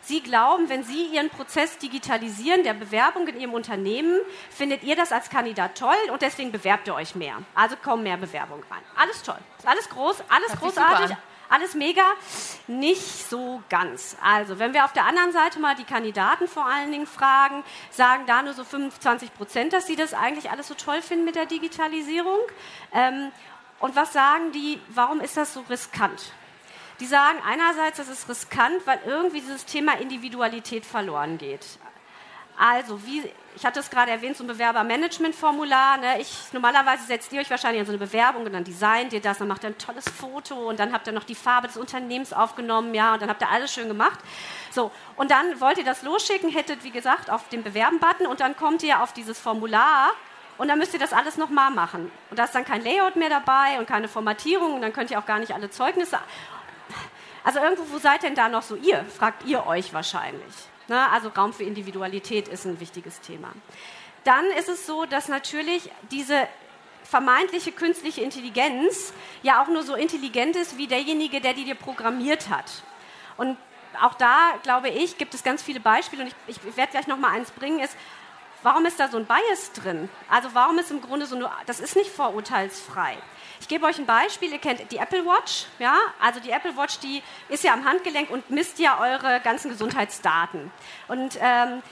Sie 0.01 0.21
glauben, 0.21 0.69
wenn 0.69 0.83
Sie 0.83 1.07
Ihren 1.07 1.29
Prozess 1.29 1.77
digitalisieren, 1.77 2.63
der 2.63 2.73
Bewerbung 2.73 3.27
in 3.27 3.39
Ihrem 3.39 3.53
Unternehmen, 3.53 4.19
findet 4.49 4.83
ihr 4.83 4.95
das 4.95 5.11
als 5.11 5.29
Kandidat 5.29 5.77
toll 5.77 5.95
und 6.11 6.21
deswegen 6.21 6.51
bewerbt 6.51 6.87
ihr 6.87 6.95
euch 6.95 7.15
mehr. 7.15 7.37
Also 7.55 7.75
kommen 7.75 8.03
mehr 8.03 8.17
Bewerbungen 8.17 8.63
rein. 8.69 8.81
Alles 8.95 9.21
toll. 9.23 9.37
Alles 9.65 9.89
groß, 9.89 10.23
alles 10.29 10.59
großartig. 10.59 11.15
Alles 11.51 11.75
mega, 11.75 12.03
nicht 12.67 13.29
so 13.29 13.61
ganz. 13.67 14.15
Also, 14.23 14.57
wenn 14.57 14.73
wir 14.73 14.85
auf 14.85 14.93
der 14.93 15.03
anderen 15.05 15.33
Seite 15.33 15.59
mal 15.59 15.75
die 15.75 15.83
Kandidaten 15.83 16.47
vor 16.47 16.65
allen 16.65 16.93
Dingen 16.93 17.05
fragen, 17.05 17.65
sagen 17.89 18.23
da 18.25 18.41
nur 18.41 18.53
so 18.53 18.63
25 18.63 19.33
Prozent, 19.33 19.73
dass 19.73 19.85
sie 19.85 19.97
das 19.97 20.13
eigentlich 20.13 20.49
alles 20.49 20.69
so 20.69 20.75
toll 20.75 21.01
finden 21.01 21.25
mit 21.25 21.35
der 21.35 21.47
Digitalisierung. 21.47 22.39
Ähm, 22.93 23.33
und 23.81 23.97
was 23.97 24.13
sagen 24.13 24.53
die, 24.53 24.79
warum 24.87 25.19
ist 25.19 25.35
das 25.35 25.53
so 25.53 25.59
riskant? 25.69 26.31
Die 27.01 27.07
sagen 27.07 27.39
einerseits, 27.43 27.97
das 27.97 28.07
ist 28.09 28.29
riskant, 28.29 28.85
weil 28.85 28.99
irgendwie 29.07 29.41
dieses 29.41 29.65
Thema 29.65 29.99
Individualität 29.99 30.85
verloren 30.85 31.39
geht. 31.39 31.65
Also, 32.59 33.03
wie, 33.07 33.23
ich 33.55 33.65
hatte 33.65 33.79
es 33.79 33.89
gerade 33.89 34.11
erwähnt, 34.11 34.37
so 34.37 34.43
ein 34.43 34.47
Bewerbermanagementformular. 34.47 35.97
Ne? 35.97 36.23
normalerweise 36.51 37.05
setzt 37.05 37.33
ihr 37.33 37.41
euch 37.41 37.49
wahrscheinlich 37.49 37.79
an 37.79 37.87
so 37.87 37.91
eine 37.91 37.97
Bewerbung 37.97 38.45
und 38.45 38.53
dann 38.53 38.63
designt 38.63 39.13
ihr 39.13 39.19
das, 39.19 39.39
dann 39.39 39.47
macht 39.47 39.63
ihr 39.63 39.69
ein 39.69 39.79
tolles 39.79 40.07
Foto 40.07 40.69
und 40.69 40.79
dann 40.79 40.93
habt 40.93 41.07
ihr 41.07 41.13
noch 41.13 41.23
die 41.23 41.33
Farbe 41.33 41.65
des 41.67 41.75
Unternehmens 41.75 42.33
aufgenommen, 42.33 42.93
ja, 42.93 43.13
und 43.13 43.21
dann 43.23 43.29
habt 43.29 43.41
ihr 43.41 43.49
alles 43.49 43.73
schön 43.73 43.87
gemacht. 43.87 44.19
So, 44.69 44.91
und 45.15 45.31
dann 45.31 45.59
wollt 45.59 45.79
ihr 45.79 45.83
das 45.83 46.03
losschicken, 46.03 46.51
hättet, 46.51 46.83
wie 46.83 46.91
gesagt, 46.91 47.31
auf 47.31 47.49
den 47.49 47.63
Bewerben-Button 47.63 48.27
und 48.27 48.41
dann 48.41 48.55
kommt 48.55 48.83
ihr 48.83 49.01
auf 49.01 49.11
dieses 49.11 49.39
Formular 49.39 50.11
und 50.59 50.67
dann 50.67 50.77
müsst 50.77 50.93
ihr 50.93 50.99
das 50.99 51.13
alles 51.13 51.37
nochmal 51.37 51.71
machen. 51.71 52.11
Und 52.29 52.37
da 52.37 52.43
ist 52.43 52.53
dann 52.53 52.65
kein 52.65 52.83
Layout 52.83 53.15
mehr 53.15 53.29
dabei 53.29 53.79
und 53.79 53.87
keine 53.87 54.07
Formatierung 54.07 54.75
und 54.75 54.83
dann 54.83 54.93
könnt 54.93 55.09
ihr 55.09 55.17
auch 55.17 55.25
gar 55.25 55.39
nicht 55.39 55.55
alle 55.55 55.71
Zeugnisse. 55.71 56.19
Also 57.43 57.59
irgendwo, 57.59 57.83
wo 57.91 57.97
seid 57.97 58.23
denn 58.23 58.35
da 58.35 58.49
noch 58.49 58.61
so 58.61 58.75
ihr? 58.75 59.03
Fragt 59.05 59.45
ihr 59.45 59.65
euch 59.65 59.93
wahrscheinlich. 59.93 60.53
Ne? 60.87 61.09
Also 61.11 61.29
Raum 61.29 61.53
für 61.53 61.63
Individualität 61.63 62.47
ist 62.47 62.65
ein 62.65 62.79
wichtiges 62.79 63.19
Thema. 63.21 63.51
Dann 64.23 64.45
ist 64.57 64.69
es 64.69 64.85
so, 64.85 65.05
dass 65.05 65.27
natürlich 65.27 65.89
diese 66.11 66.47
vermeintliche 67.03 67.71
künstliche 67.71 68.21
Intelligenz 68.21 69.13
ja 69.41 69.61
auch 69.61 69.67
nur 69.67 69.83
so 69.83 69.95
intelligent 69.95 70.55
ist 70.55 70.77
wie 70.77 70.87
derjenige, 70.87 71.41
der 71.41 71.53
die 71.53 71.65
dir 71.65 71.75
programmiert 71.75 72.49
hat. 72.49 72.83
Und 73.37 73.57
auch 74.01 74.13
da, 74.13 74.53
glaube 74.63 74.89
ich, 74.89 75.17
gibt 75.17 75.33
es 75.33 75.43
ganz 75.43 75.61
viele 75.61 75.79
Beispiele 75.79 76.23
und 76.23 76.33
ich, 76.47 76.57
ich 76.65 76.77
werde 76.77 76.91
gleich 76.91 77.07
noch 77.07 77.17
mal 77.17 77.31
eins 77.31 77.51
bringen, 77.51 77.79
ist, 77.79 77.97
warum 78.63 78.85
ist 78.85 78.99
da 78.99 79.07
so 79.07 79.17
ein 79.17 79.25
Bias 79.25 79.71
drin? 79.73 80.09
Also 80.29 80.49
warum 80.53 80.77
ist 80.79 80.91
im 80.91 81.01
Grunde 81.01 81.25
so 81.25 81.35
nur, 81.35 81.51
das 81.65 81.79
ist 81.79 81.95
nicht 81.95 82.11
vorurteilsfrei. 82.11 83.17
Ich 83.59 83.67
gebe 83.67 83.85
euch 83.85 83.99
ein 83.99 84.05
Beispiel. 84.05 84.51
Ihr 84.51 84.59
kennt 84.59 84.91
die 84.91 84.97
Apple 84.97 85.25
Watch. 85.25 85.67
Ja? 85.79 85.95
Also 86.19 86.39
die 86.39 86.49
Apple 86.49 86.75
Watch, 86.75 86.99
die 86.99 87.21
ist 87.49 87.63
ja 87.63 87.73
am 87.73 87.85
Handgelenk 87.85 88.29
und 88.29 88.49
misst 88.49 88.79
ja 88.79 88.99
eure 88.99 89.39
ganzen 89.41 89.69
Gesundheitsdaten. 89.69 90.71
Und 91.07 91.37
ähm, 91.39 91.83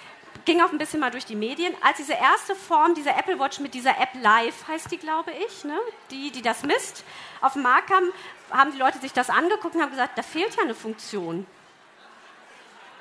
ging 0.46 0.62
auch 0.62 0.72
ein 0.72 0.78
bisschen 0.78 1.00
mal 1.00 1.12
durch 1.12 1.26
die 1.26 1.36
Medien. 1.36 1.74
Als 1.82 1.98
diese 1.98 2.14
erste 2.14 2.56
Form 2.56 2.96
dieser 2.96 3.18
Apple 3.18 3.40
Watch 3.40 3.60
mit 3.60 3.74
dieser 3.74 3.92
App 4.00 4.10
Live, 4.22 4.68
heißt 4.68 4.92
die, 4.92 4.98
glaube 4.98 5.32
ich, 5.32 5.64
ne? 5.64 5.78
die, 6.10 6.32
die 6.32 6.42
das 6.42 6.64
misst, 6.64 7.04
auf 7.42 7.54
den 7.54 7.62
Markt 7.62 7.90
kam, 7.90 8.04
haben 8.50 8.72
die 8.72 8.80
Leute 8.80 8.98
sich 9.00 9.14
das 9.14 9.30
angeguckt 9.30 9.76
und 9.76 9.82
haben 9.82 9.92
gesagt, 9.92 10.18
da 10.18 10.24
fehlt 10.24 10.56
ja 10.56 10.64
eine 10.64 10.74
Funktion 10.74 11.46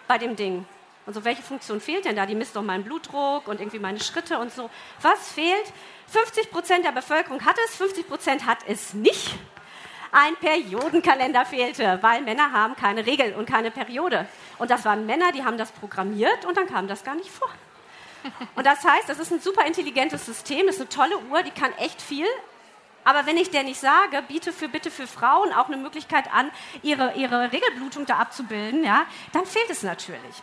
bei 0.07 0.19
dem 0.19 0.37
Ding. 0.37 0.67
Und 1.09 1.15
so, 1.15 1.25
welche 1.25 1.41
Funktion 1.41 1.81
fehlt 1.81 2.05
denn 2.05 2.17
da? 2.17 2.27
Die 2.27 2.35
misst 2.35 2.55
doch 2.55 2.61
meinen 2.61 2.85
Blutdruck 2.85 3.49
und 3.49 3.61
irgendwie 3.61 3.79
meine 3.79 3.99
Schritte 3.99 4.39
und 4.39 4.53
so. 4.53 4.69
Was 5.01 5.33
fehlt? 5.33 5.73
50 6.09 6.51
Prozent 6.51 6.85
der 6.85 6.93
Bevölkerung 6.93 7.47
hat 7.47 7.57
es, 7.65 7.77
50 7.77 8.07
Prozent 8.07 8.45
hat 8.45 8.59
es 8.69 8.93
nicht. 8.93 9.35
Ein 10.13 10.37
Periodenkalender 10.37 11.47
fehlte, 11.47 11.99
weil 12.03 12.21
Männer 12.21 12.53
haben 12.53 12.77
keine 12.77 13.07
Regel 13.07 13.33
und 13.37 13.49
keine 13.49 13.71
Periode. 13.71 14.29
Und 14.59 14.71
das 14.71 14.85
waren 14.85 15.07
Männer, 15.07 15.33
die 15.33 15.43
haben 15.43 15.57
das 15.57 15.73
programmiert 15.73 16.45
und 16.45 16.59
dann 16.59 16.67
kam 16.67 16.89
das 16.89 17.03
gar 17.05 17.15
nicht 17.15 17.31
vor. 17.31 17.49
Und 18.55 18.67
das 18.67 18.85
heißt, 18.85 19.09
das 19.09 19.19
ist 19.19 19.33
ein 19.33 19.41
super 19.41 19.65
intelligentes 19.65 20.27
System, 20.27 20.67
das 20.67 20.75
ist 20.75 20.83
eine 20.83 20.91
tolle 20.91 21.19
Uhr, 21.31 21.43
die 21.43 21.53
kann 21.53 21.73
echt 21.79 22.03
viel. 22.03 22.27
Aber 23.05 23.25
wenn 23.25 23.39
ich 23.39 23.51
der 23.51 23.63
nicht 23.63 23.81
sage, 23.81 24.23
biete 24.29 24.53
für 24.53 24.69
bitte 24.69 24.91
für 24.91 25.07
Frauen 25.07 25.55
auch 25.55 25.69
eine 25.69 25.79
Möglichkeit 25.79 26.31
an, 26.35 26.51
ihre, 26.83 27.15
ihre 27.15 27.51
Regelblutung 27.51 28.05
da 28.05 28.19
abzubilden, 28.19 28.85
ja, 28.85 29.07
dann 29.33 29.47
fehlt 29.47 29.71
es 29.71 29.83
natürlich 29.83 30.43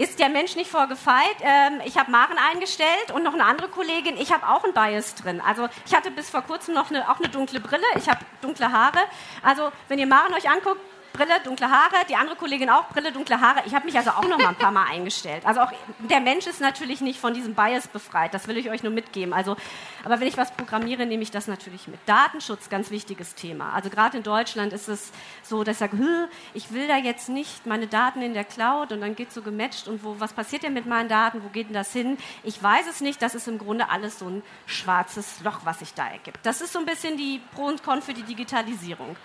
ist 0.00 0.18
der 0.18 0.30
Mensch 0.30 0.56
nicht 0.56 0.70
vorgefeilt. 0.70 1.36
Ähm, 1.42 1.82
ich 1.84 1.98
habe 1.98 2.10
Maren 2.10 2.38
eingestellt 2.50 3.12
und 3.12 3.22
noch 3.22 3.34
eine 3.34 3.44
andere 3.44 3.68
Kollegin. 3.68 4.16
Ich 4.16 4.32
habe 4.32 4.48
auch 4.48 4.64
ein 4.64 4.72
Bias 4.72 5.14
drin. 5.14 5.42
Also 5.46 5.68
ich 5.84 5.94
hatte 5.94 6.10
bis 6.10 6.30
vor 6.30 6.40
kurzem 6.40 6.74
noch 6.74 6.88
eine, 6.88 7.10
auch 7.10 7.18
eine 7.18 7.28
dunkle 7.28 7.60
Brille. 7.60 7.84
Ich 7.96 8.08
habe 8.08 8.20
dunkle 8.40 8.72
Haare. 8.72 9.00
Also 9.42 9.70
wenn 9.88 9.98
ihr 9.98 10.06
Maren 10.06 10.32
euch 10.32 10.48
anguckt, 10.48 10.80
Brille, 11.12 11.40
dunkle 11.44 11.70
Haare, 11.70 11.96
die 12.08 12.16
andere 12.16 12.36
Kollegin 12.36 12.70
auch 12.70 12.88
Brille, 12.88 13.12
dunkle 13.12 13.40
Haare. 13.40 13.62
Ich 13.66 13.74
habe 13.74 13.84
mich 13.84 13.96
also 13.96 14.10
auch 14.10 14.26
noch 14.28 14.38
mal 14.38 14.48
ein 14.48 14.56
paar 14.56 14.70
Mal 14.70 14.86
eingestellt. 14.90 15.44
Also 15.44 15.60
auch 15.60 15.72
der 15.98 16.20
Mensch 16.20 16.46
ist 16.46 16.60
natürlich 16.60 17.00
nicht 17.00 17.20
von 17.20 17.34
diesem 17.34 17.54
Bias 17.54 17.88
befreit. 17.88 18.32
Das 18.34 18.48
will 18.48 18.56
ich 18.56 18.70
euch 18.70 18.82
nur 18.82 18.92
mitgeben. 18.92 19.34
Also, 19.34 19.56
aber 20.04 20.20
wenn 20.20 20.28
ich 20.28 20.36
was 20.36 20.52
programmiere, 20.52 21.06
nehme 21.06 21.22
ich 21.22 21.30
das 21.30 21.46
natürlich 21.46 21.88
mit. 21.88 22.00
Datenschutz, 22.06 22.68
ganz 22.68 22.90
wichtiges 22.90 23.34
Thema. 23.34 23.72
Also 23.72 23.90
gerade 23.90 24.16
in 24.16 24.22
Deutschland 24.22 24.72
ist 24.72 24.88
es 24.88 25.12
so, 25.42 25.64
dass 25.64 25.76
ich 25.76 25.78
sage, 25.80 26.28
ich 26.54 26.72
will 26.72 26.88
da 26.88 26.96
jetzt 26.96 27.28
nicht 27.28 27.66
meine 27.66 27.86
Daten 27.86 28.22
in 28.22 28.34
der 28.34 28.44
Cloud 28.44 28.92
und 28.92 29.00
dann 29.00 29.16
geht 29.16 29.32
so 29.32 29.42
gematcht 29.42 29.88
und 29.88 30.04
wo, 30.04 30.18
was 30.18 30.32
passiert 30.32 30.62
denn 30.62 30.74
mit 30.74 30.86
meinen 30.86 31.08
Daten? 31.08 31.42
Wo 31.42 31.48
geht 31.48 31.68
denn 31.68 31.74
das 31.74 31.92
hin? 31.92 32.18
Ich 32.42 32.62
weiß 32.62 32.86
es 32.88 33.00
nicht. 33.00 33.20
Das 33.20 33.34
ist 33.34 33.48
im 33.48 33.58
Grunde 33.58 33.90
alles 33.90 34.18
so 34.18 34.28
ein 34.28 34.42
schwarzes 34.66 35.40
Loch, 35.42 35.60
was 35.64 35.80
sich 35.80 35.94
da 35.94 36.08
ergibt. 36.08 36.38
Das 36.44 36.60
ist 36.60 36.72
so 36.72 36.78
ein 36.78 36.86
bisschen 36.86 37.16
die 37.16 37.40
Pro 37.54 37.66
und 37.66 37.82
Con 37.82 38.02
für 38.02 38.14
die 38.14 38.22
Digitalisierung. 38.22 39.16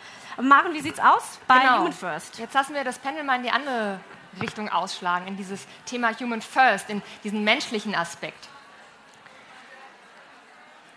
Maren, 0.42 0.74
wie 0.74 0.82
sieht's 0.82 1.00
aus 1.00 1.40
bei 1.48 1.60
genau. 1.60 1.75
Human 1.80 1.94
First? 1.94 2.40
Jetzt 2.40 2.54
lassen 2.54 2.74
wir 2.74 2.84
das 2.84 3.00
Panel 3.00 3.24
mal 3.24 3.36
in 3.38 3.44
die 3.44 3.52
andere 3.52 4.00
Richtung 4.42 4.70
ausschlagen, 4.70 5.28
in 5.28 5.38
dieses 5.38 5.66
Thema 5.86 6.12
Human 6.20 6.42
First, 6.42 6.90
in 6.90 7.02
diesen 7.24 7.44
menschlichen 7.44 7.96
Aspekt. 7.96 8.50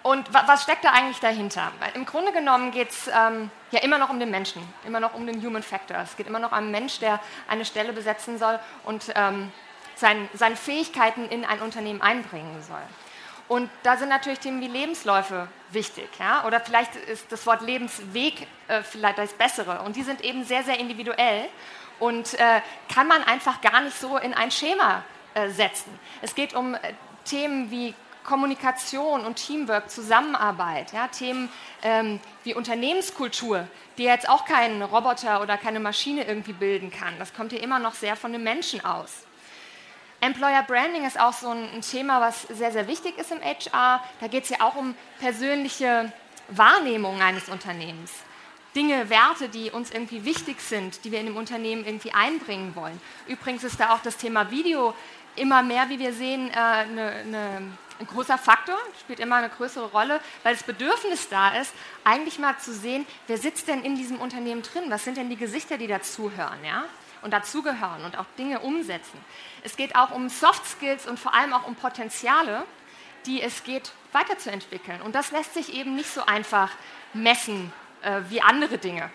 Und 0.02 0.32
was 0.32 0.62
steckt 0.62 0.84
da 0.84 0.92
eigentlich 0.92 1.20
dahinter? 1.20 1.70
Im 1.94 2.06
Grunde 2.06 2.32
genommen 2.32 2.70
geht 2.70 2.90
es 2.90 3.08
ähm, 3.08 3.50
ja 3.72 3.80
immer 3.80 3.98
noch 3.98 4.08
um 4.08 4.18
den 4.18 4.30
Menschen, 4.30 4.62
immer 4.86 5.00
noch 5.00 5.12
um 5.12 5.26
den 5.26 5.44
Human 5.44 5.62
Factor. 5.62 5.98
Es 5.98 6.16
geht 6.16 6.26
immer 6.26 6.38
noch 6.38 6.52
um 6.52 6.58
einen 6.58 6.70
Mensch, 6.70 6.98
der 6.98 7.20
eine 7.46 7.64
Stelle 7.64 7.92
besetzen 7.92 8.38
soll 8.38 8.58
und 8.84 9.12
ähm, 9.14 9.52
sein, 9.96 10.28
seine 10.32 10.56
Fähigkeiten 10.56 11.28
in 11.28 11.44
ein 11.44 11.60
Unternehmen 11.60 12.00
einbringen 12.00 12.62
soll. 12.62 12.82
Und 13.48 13.70
da 13.82 13.96
sind 13.96 14.10
natürlich 14.10 14.40
Themen 14.40 14.60
wie 14.60 14.68
Lebensläufe 14.68 15.48
wichtig. 15.70 16.08
Ja? 16.18 16.46
Oder 16.46 16.60
vielleicht 16.60 16.94
ist 16.96 17.32
das 17.32 17.46
Wort 17.46 17.62
Lebensweg 17.62 18.46
äh, 18.68 18.82
vielleicht 18.82 19.18
das 19.18 19.32
Bessere. 19.32 19.82
Und 19.82 19.96
die 19.96 20.02
sind 20.02 20.22
eben 20.22 20.44
sehr, 20.44 20.62
sehr 20.62 20.78
individuell 20.78 21.46
und 21.98 22.34
äh, 22.34 22.60
kann 22.92 23.08
man 23.08 23.22
einfach 23.24 23.60
gar 23.60 23.80
nicht 23.80 23.98
so 23.98 24.18
in 24.18 24.34
ein 24.34 24.50
Schema 24.50 25.02
äh, 25.34 25.48
setzen. 25.48 25.98
Es 26.22 26.34
geht 26.34 26.54
um 26.54 26.74
äh, 26.74 26.78
Themen 27.24 27.70
wie 27.70 27.94
Kommunikation 28.24 29.24
und 29.24 29.36
Teamwork, 29.36 29.90
Zusammenarbeit, 29.90 30.92
ja? 30.92 31.08
Themen 31.08 31.48
ähm, 31.82 32.20
wie 32.44 32.54
Unternehmenskultur, 32.54 33.66
die 33.96 34.04
jetzt 34.04 34.28
auch 34.28 34.44
kein 34.44 34.82
Roboter 34.82 35.40
oder 35.40 35.56
keine 35.56 35.80
Maschine 35.80 36.24
irgendwie 36.24 36.52
bilden 36.52 36.90
kann. 36.90 37.14
Das 37.18 37.32
kommt 37.32 37.52
ja 37.52 37.58
immer 37.58 37.78
noch 37.78 37.94
sehr 37.94 38.16
von 38.16 38.32
den 38.32 38.42
Menschen 38.42 38.84
aus. 38.84 39.27
Employer 40.20 40.62
Branding 40.64 41.06
ist 41.06 41.18
auch 41.18 41.32
so 41.32 41.50
ein, 41.50 41.80
Thema, 41.80 42.20
was 42.20 42.42
sehr, 42.42 42.72
sehr 42.72 42.88
wichtig 42.88 43.16
ist 43.18 43.30
im 43.30 43.40
HR. 43.40 44.02
Da 44.20 44.26
geht 44.26 44.44
es 44.44 44.50
ja 44.50 44.60
auch 44.60 44.74
um 44.74 44.94
persönliche 45.20 46.12
Wahrnehmung 46.48 47.20
eines 47.22 47.48
Unternehmens. 47.48 48.12
Dinge, 48.74 49.08
Werte, 49.10 49.48
die 49.48 49.70
uns 49.70 49.90
irgendwie 49.90 50.24
wichtig 50.24 50.60
sind, 50.60 51.04
die 51.04 51.12
wir 51.12 51.20
in 51.20 51.26
dem 51.26 51.36
Unternehmen 51.36 51.84
irgendwie 51.84 52.12
einbringen 52.12 52.74
wollen. 52.74 53.00
Übrigens 53.26 53.64
ist 53.64 53.80
da 53.80 53.94
auch 53.94 54.02
das 54.02 54.16
Thema 54.16 54.50
Video 54.50 54.94
immer 55.36 55.62
mehr, 55.62 55.88
wie 55.88 55.98
wir 55.98 56.12
sehen, 56.12 56.50
äh, 56.50 56.56
eine, 56.56 57.72
ein 58.00 58.06
großer 58.06 58.38
Faktor, 58.38 58.76
spielt 59.00 59.20
immer 59.20 59.36
eine 59.36 59.48
größere 59.48 59.86
Rolle, 59.86 60.20
weil 60.42 60.54
das 60.54 60.62
Bedürfnis 60.62 61.28
da 61.28 61.56
ist, 61.56 61.72
eigentlich 62.04 62.38
mal 62.38 62.56
zu 62.58 62.72
sehen, 62.72 63.06
wer 63.26 63.38
sitzt 63.38 63.68
denn 63.68 63.82
in 63.82 63.96
diesem 63.96 64.20
Unternehmen 64.20 64.62
drin, 64.62 64.84
was 64.88 65.04
sind 65.04 65.16
denn 65.16 65.30
die 65.30 65.36
Gesichter, 65.36 65.78
die 65.78 65.86
dazuhören. 65.86 66.64
Ja? 66.64 66.84
Und 67.22 67.32
dazugehören 67.32 68.04
und 68.04 68.18
auch 68.18 68.26
Dinge 68.38 68.60
umsetzen. 68.60 69.18
Es 69.62 69.76
geht 69.76 69.96
auch 69.96 70.10
um 70.10 70.28
Soft 70.28 70.66
Skills 70.66 71.06
und 71.06 71.18
vor 71.18 71.34
allem 71.34 71.52
auch 71.52 71.66
um 71.66 71.74
Potenziale, 71.74 72.64
die 73.26 73.42
es 73.42 73.64
geht 73.64 73.92
weiterzuentwickeln. 74.12 75.02
Und 75.02 75.14
das 75.14 75.30
lässt 75.30 75.54
sich 75.54 75.74
eben 75.74 75.94
nicht 75.94 76.10
so 76.10 76.24
einfach 76.24 76.70
messen 77.12 77.72
äh, 78.02 78.20
wie 78.28 78.40
andere 78.40 78.78
Dinge. 78.78 79.10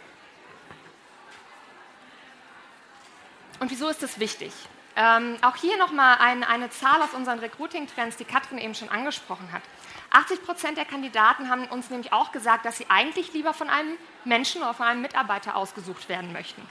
Und 3.60 3.72
wieso 3.72 3.88
ist 3.88 4.04
das 4.04 4.20
wichtig? 4.20 4.52
Ähm, 4.96 5.38
auch 5.42 5.56
hier 5.56 5.78
nochmal 5.78 6.18
ein, 6.20 6.44
eine 6.44 6.70
Zahl 6.70 7.02
aus 7.02 7.14
unseren 7.14 7.40
Recruiting-Trends, 7.40 8.18
die 8.18 8.26
Katrin 8.26 8.60
eben 8.60 8.76
schon 8.76 8.90
angesprochen 8.90 9.52
hat. 9.52 9.64
80 10.12 10.44
Prozent 10.44 10.78
der 10.78 10.86
Kandidaten 10.86 11.50
haben 11.50 11.66
uns 11.66 11.90
nämlich 11.90 12.14
auch 12.14 12.32
gesagt, 12.32 12.66
dass 12.66 12.78
sie 12.78 12.86
eigentlich 12.90 13.34
lieber 13.34 13.54
von 13.56 13.70
einem 13.70 13.98
Menschen 14.26 14.62
oder 14.62 14.76
von 14.76 14.86
einem 14.86 15.02
Mitarbeiter 15.02 15.56
ausgesucht 15.56 16.10
werden 16.10 16.32
möchten 16.34 16.62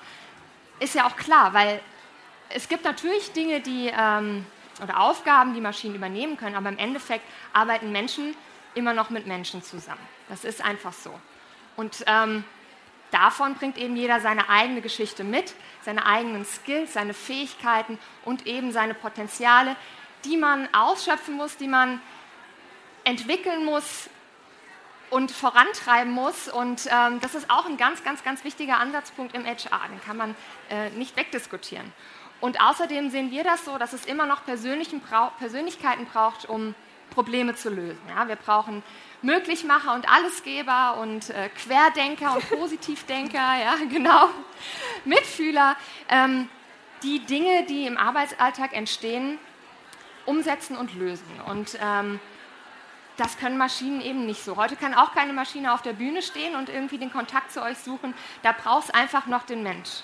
ist 0.81 0.95
ja 0.95 1.07
auch 1.07 1.17
klar, 1.17 1.55
weil 1.55 1.81
es 2.49 2.69
gibt 2.69 2.85
natürlich 2.85 3.33
Dinge, 3.33 3.61
die 3.61 3.91
ähm, 3.97 4.45
oder 4.83 5.01
Aufgaben, 5.01 5.55
die 5.55 5.61
Maschinen 5.61 5.95
übernehmen 5.95 6.37
können, 6.37 6.57
aber 6.57 6.69
im 6.69 6.79
Endeffekt 6.79 7.25
arbeiten 7.53 7.93
Menschen 7.93 8.35
immer 8.75 8.95
noch 8.95 9.11
mit 9.11 9.27
Menschen 9.27 9.63
zusammen. 9.63 10.01
Das 10.29 10.45
ist 10.45 10.65
einfach 10.65 10.93
so. 10.93 11.13
Und 11.77 12.05
ähm, 12.07 12.45
davon 13.11 13.55
bringt 13.55 13.79
eben 13.79 13.97
jeder 13.97 14.21
seine 14.21 14.49
eigene 14.49 14.81
Geschichte 14.81 15.25
mit, 15.25 15.55
seine 15.83 16.07
eigenen 16.07 16.45
Skills, 16.45 16.95
seine 16.95 17.15
Fähigkeiten 17.15 17.99
und 18.25 18.47
eben 18.47 18.73
seine 18.73 18.95
Potenziale, 18.95 19.77
die 20.25 20.37
man 20.37 20.69
ausschöpfen 20.73 21.35
muss, 21.35 21.57
die 21.57 21.69
man 21.69 22.01
entwickeln 23.05 23.65
muss, 23.65 24.09
und 25.13 25.31
vorantreiben 25.31 26.11
muss. 26.11 26.49
Und 26.49 26.89
ähm, 26.91 27.21
das 27.21 27.35
ist 27.35 27.51
auch 27.51 27.67
ein 27.67 27.77
ganz, 27.77 28.03
ganz, 28.03 28.25
ganz 28.25 28.45
wichtiger 28.45 28.79
Ansatzpunkt 28.79 29.35
im 29.35 29.45
HR. 29.45 29.81
Den 29.91 30.01
kann 30.05 30.17
man 30.17 30.35
äh, 30.71 30.89
nicht 30.91 31.17
wegdiskutieren. 31.19 31.93
Und 32.41 32.63
außerdem 32.63 33.11
sehen 33.11 33.31
wir 33.31 33.45
das 33.45 33.67
so, 33.67 33.77
dass 33.77 33.93
es 33.93 34.07
immer 34.07 34.25
noch 34.25 34.47
Persönlichkeiten 34.47 36.07
braucht, 36.07 36.49
um 36.49 36.75
Probleme 37.11 37.55
zu 37.55 37.69
lösen. 37.69 38.01
Ja, 38.09 38.27
wir 38.27 38.37
brauchen 38.37 38.83
Möglichmacher 39.21 39.95
und 39.95 40.11
Allesgeber 40.11 40.97
und 40.99 41.29
äh, 41.29 41.51
Querdenker 41.51 42.35
und 42.35 42.49
Positivdenker, 42.49 43.37
ja, 43.63 43.75
genau, 43.91 44.29
Mitfühler, 45.05 45.77
ähm, 46.09 46.49
die 47.03 47.21
Dinge, 47.21 47.67
die 47.67 47.87
im 47.87 47.99
Arbeitsalltag 47.99 48.75
entstehen, 48.75 49.39
umsetzen 50.25 50.75
und 50.75 50.95
lösen. 50.95 51.39
Und 51.47 51.79
ähm, 51.83 52.19
das 53.17 53.39
können 53.39 53.59
Maschinen 53.59 54.01
eben 54.01 54.27
nicht 54.27 54.43
so. 54.43 54.57
Heute 54.57 54.77
kann 54.77 54.95
auch 54.95 55.13
keine 55.13 55.33
Maschine 55.33 55.75
auf 55.75 55.83
der 55.83 55.93
Bühne 55.93 56.23
stehen 56.23 56.57
und 56.57 56.69
irgendwie 56.69 56.99
den 56.99 57.13
Kontakt 57.13 57.53
zu 57.53 57.63
euch 57.63 57.79
suchen. 57.79 58.15
Da 58.43 58.53
braucht 58.53 58.85
es 58.85 58.91
einfach 58.91 59.27
noch 59.27 59.45
den 59.45 59.63
Mensch. 59.63 60.03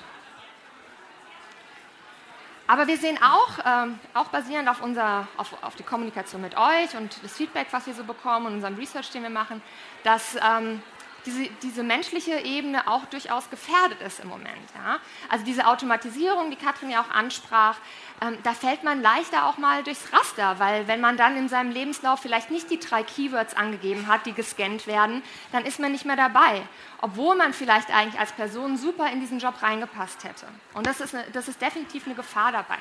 Aber 2.66 2.86
wir 2.86 2.98
sehen 2.98 3.18
auch, 3.22 3.58
ähm, 3.64 3.98
auch 4.12 4.26
basierend 4.26 4.68
auf, 4.68 4.82
unser, 4.82 5.26
auf, 5.38 5.56
auf, 5.62 5.74
die 5.76 5.82
Kommunikation 5.82 6.42
mit 6.42 6.54
euch 6.54 6.94
und 6.98 7.16
das 7.24 7.34
Feedback, 7.34 7.68
was 7.70 7.86
wir 7.86 7.94
so 7.94 8.04
bekommen 8.04 8.44
und 8.44 8.54
unserem 8.56 8.76
Research, 8.76 9.10
den 9.10 9.22
wir 9.22 9.30
machen, 9.30 9.62
dass 10.04 10.36
ähm, 10.36 10.82
diese, 11.26 11.48
diese, 11.62 11.82
menschliche 11.82 12.38
Ebene 12.40 12.86
auch 12.88 13.04
durchaus 13.06 13.50
gefährdet 13.50 14.00
ist 14.00 14.20
im 14.20 14.28
Moment. 14.28 14.56
Ja? 14.74 14.98
Also 15.28 15.44
diese 15.44 15.66
Automatisierung, 15.66 16.50
die 16.50 16.56
Katrin 16.56 16.90
ja 16.90 17.00
auch 17.02 17.10
ansprach, 17.10 17.76
ähm, 18.20 18.38
da 18.42 18.52
fällt 18.52 18.84
man 18.84 19.02
leichter 19.02 19.46
auch 19.46 19.58
mal 19.58 19.82
durchs 19.82 20.12
Raster, 20.12 20.58
weil 20.58 20.88
wenn 20.88 21.00
man 21.00 21.16
dann 21.16 21.36
in 21.36 21.48
seinem 21.48 21.70
Lebenslauf 21.70 22.20
vielleicht 22.20 22.50
nicht 22.50 22.70
die 22.70 22.78
drei 22.78 23.02
Keywords 23.02 23.54
angegeben 23.54 24.06
hat, 24.06 24.26
die 24.26 24.32
gescannt 24.32 24.86
werden, 24.86 25.22
dann 25.52 25.64
ist 25.64 25.78
man 25.78 25.92
nicht 25.92 26.04
mehr 26.04 26.16
dabei, 26.16 26.62
obwohl 27.00 27.36
man 27.36 27.52
vielleicht 27.52 27.90
eigentlich 27.90 28.18
als 28.18 28.32
Person 28.32 28.76
super 28.76 29.10
in 29.10 29.20
diesen 29.20 29.38
Job 29.38 29.62
reingepasst 29.62 30.24
hätte. 30.24 30.46
Und 30.74 30.86
das 30.86 31.00
ist, 31.00 31.14
eine, 31.14 31.24
das 31.32 31.48
ist 31.48 31.60
definitiv 31.60 32.06
eine 32.06 32.14
Gefahr 32.14 32.52
dabei. 32.52 32.78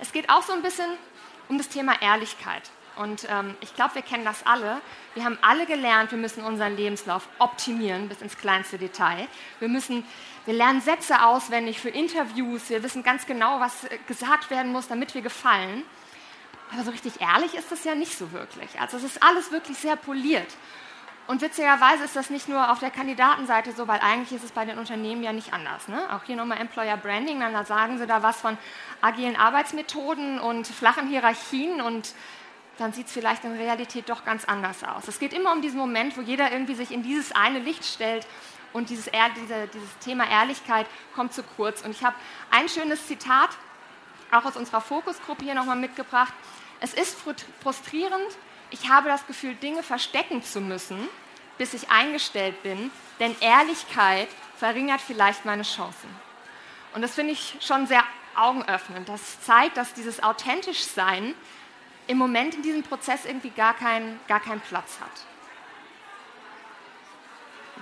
Es 0.00 0.12
geht 0.12 0.30
auch 0.30 0.42
so 0.42 0.52
ein 0.52 0.62
bisschen 0.62 0.90
um 1.48 1.58
das 1.58 1.68
Thema 1.68 2.00
Ehrlichkeit. 2.00 2.70
Und 3.00 3.26
ähm, 3.30 3.56
ich 3.62 3.74
glaube, 3.74 3.94
wir 3.94 4.02
kennen 4.02 4.26
das 4.26 4.44
alle. 4.44 4.78
Wir 5.14 5.24
haben 5.24 5.38
alle 5.40 5.64
gelernt, 5.64 6.10
wir 6.10 6.18
müssen 6.18 6.44
unseren 6.44 6.76
Lebenslauf 6.76 7.26
optimieren 7.38 8.10
bis 8.10 8.20
ins 8.20 8.36
kleinste 8.36 8.76
Detail. 8.76 9.26
Wir 9.58 9.68
müssen 9.68 10.04
wir 10.44 10.52
lernen 10.52 10.82
Sätze 10.82 11.22
auswendig 11.24 11.80
für 11.80 11.88
Interviews. 11.88 12.68
Wir 12.68 12.82
wissen 12.82 13.02
ganz 13.02 13.26
genau, 13.26 13.58
was 13.58 13.84
äh, 13.84 13.98
gesagt 14.06 14.50
werden 14.50 14.70
muss, 14.72 14.86
damit 14.86 15.14
wir 15.14 15.22
gefallen. 15.22 15.82
Aber 16.72 16.84
so 16.84 16.90
richtig 16.90 17.20
ehrlich 17.20 17.54
ist 17.54 17.72
das 17.72 17.84
ja 17.84 17.94
nicht 17.94 18.18
so 18.18 18.32
wirklich. 18.32 18.78
Also 18.78 18.98
es 18.98 19.04
ist 19.04 19.22
alles 19.22 19.50
wirklich 19.50 19.78
sehr 19.78 19.96
poliert. 19.96 20.48
Und 21.26 21.40
witzigerweise 21.40 22.04
ist 22.04 22.16
das 22.16 22.28
nicht 22.28 22.48
nur 22.48 22.70
auf 22.70 22.80
der 22.80 22.90
Kandidatenseite 22.90 23.72
so, 23.72 23.86
weil 23.88 24.00
eigentlich 24.00 24.32
ist 24.32 24.44
es 24.44 24.52
bei 24.52 24.64
den 24.64 24.78
Unternehmen 24.78 25.22
ja 25.22 25.32
nicht 25.32 25.52
anders. 25.52 25.88
Ne? 25.88 25.98
Auch 26.12 26.24
hier 26.24 26.36
nochmal 26.36 26.58
Employer 26.58 26.96
Branding, 26.96 27.40
dann 27.40 27.64
sagen 27.64 27.98
sie 27.98 28.06
da 28.06 28.22
was 28.22 28.40
von 28.40 28.58
agilen 29.00 29.36
Arbeitsmethoden 29.36 30.40
und 30.40 30.66
flachen 30.66 31.08
Hierarchien 31.08 31.80
und 31.80 32.14
dann 32.80 32.94
sieht 32.94 33.08
es 33.08 33.12
vielleicht 33.12 33.44
in 33.44 33.52
Realität 33.52 34.08
doch 34.08 34.24
ganz 34.24 34.46
anders 34.46 34.82
aus. 34.82 35.06
Es 35.06 35.18
geht 35.18 35.34
immer 35.34 35.52
um 35.52 35.60
diesen 35.60 35.78
Moment, 35.78 36.16
wo 36.16 36.22
jeder 36.22 36.50
irgendwie 36.50 36.74
sich 36.74 36.90
in 36.90 37.02
dieses 37.02 37.32
eine 37.32 37.58
Licht 37.58 37.84
stellt 37.84 38.26
und 38.72 38.88
dieses, 38.88 39.10
diese, 39.36 39.68
dieses 39.68 39.98
Thema 39.98 40.28
Ehrlichkeit 40.28 40.86
kommt 41.14 41.34
zu 41.34 41.42
kurz. 41.42 41.82
Und 41.82 41.90
ich 41.90 42.02
habe 42.02 42.16
ein 42.50 42.68
schönes 42.70 43.06
Zitat 43.06 43.50
auch 44.32 44.44
aus 44.46 44.56
unserer 44.56 44.80
Fokusgruppe 44.80 45.44
hier 45.44 45.54
nochmal 45.54 45.76
mitgebracht. 45.76 46.32
Es 46.80 46.94
ist 46.94 47.18
frustrierend, 47.62 48.38
ich 48.70 48.88
habe 48.88 49.08
das 49.08 49.26
Gefühl, 49.26 49.54
Dinge 49.56 49.82
verstecken 49.82 50.42
zu 50.42 50.60
müssen, 50.60 51.08
bis 51.58 51.74
ich 51.74 51.90
eingestellt 51.90 52.62
bin, 52.62 52.90
denn 53.18 53.36
Ehrlichkeit 53.40 54.28
verringert 54.56 55.02
vielleicht 55.02 55.44
meine 55.44 55.64
Chancen. 55.64 56.08
Und 56.94 57.02
das 57.02 57.14
finde 57.14 57.32
ich 57.34 57.56
schon 57.60 57.86
sehr 57.86 58.04
augenöffnend. 58.36 59.08
Das 59.08 59.42
zeigt, 59.42 59.76
dass 59.76 59.92
dieses 59.92 60.22
authentisch 60.22 60.82
Sein 60.84 61.34
im 62.10 62.18
Moment 62.18 62.56
in 62.56 62.62
diesem 62.62 62.82
Prozess 62.82 63.24
irgendwie 63.24 63.50
gar, 63.50 63.72
kein, 63.72 64.18
gar 64.26 64.40
keinen 64.40 64.60
Platz 64.60 64.98
hat. 65.00 65.10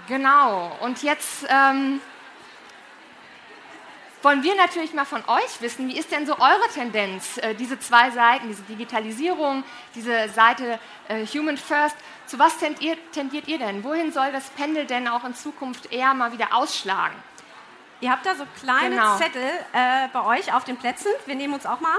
Genau, 0.07 0.77
und 0.83 1.03
jetzt 1.03 1.47
ähm, 1.49 2.01
wollen 4.23 4.43
wir 4.43 4.55
natürlich 4.55 4.93
mal 4.93 5.07
von 5.07 5.23
euch 5.27 5.61
wissen, 5.61 5.89
wie 5.89 5.99
ist 5.99 6.13
denn 6.13 6.27
so 6.27 6.35
eure 6.39 6.69
Tendenz, 6.75 7.39
äh, 7.39 7.55
diese 7.55 7.81
zwei 7.81 8.11
Seiten, 8.11 8.49
diese 8.49 8.63
Digitalisierung, 8.65 9.65
diese 9.95 10.29
Seite 10.29 10.79
äh, 11.09 11.25
Human 11.27 11.57
First, 11.57 11.97
zu 12.27 12.39
was 12.39 12.59
tendiert, 12.59 12.99
tendiert 13.13 13.49
ihr 13.49 13.59
denn? 13.59 13.83
Wohin 13.83 14.13
soll 14.13 14.31
das 14.31 14.51
Pendel 14.51 14.85
denn 14.85 15.09
auch 15.09 15.25
in 15.25 15.35
Zukunft 15.35 15.91
eher 15.91 16.13
mal 16.13 16.33
wieder 16.33 16.55
ausschlagen? 16.55 17.17
Ihr 18.01 18.11
habt 18.11 18.27
da 18.27 18.35
so 18.35 18.45
kleine 18.61 18.97
genau. 18.97 19.17
Zettel 19.17 19.51
äh, 19.73 20.09
bei 20.13 20.25
euch 20.25 20.53
auf 20.53 20.65
den 20.65 20.77
Plätzen. 20.77 21.11
Wir 21.25 21.35
nehmen 21.35 21.55
uns 21.55 21.65
auch 21.65 21.81
mal. 21.81 21.97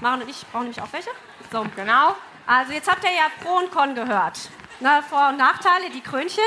Maren 0.00 0.22
und 0.22 0.28
ich 0.28 0.46
brauchen 0.46 0.64
nämlich 0.64 0.80
auch 0.80 0.92
welche. 0.92 1.10
So, 1.50 1.66
genau. 1.76 2.16
Also 2.46 2.72
jetzt 2.72 2.90
habt 2.90 3.04
ihr 3.04 3.10
ja 3.10 3.30
Pro 3.42 3.56
und 3.56 3.70
Con 3.70 3.94
gehört. 3.94 4.38
Na, 4.80 5.02
Vor- 5.02 5.28
und 5.28 5.36
Nachteile, 5.36 5.90
die 5.90 6.00
Krönchen. 6.00 6.44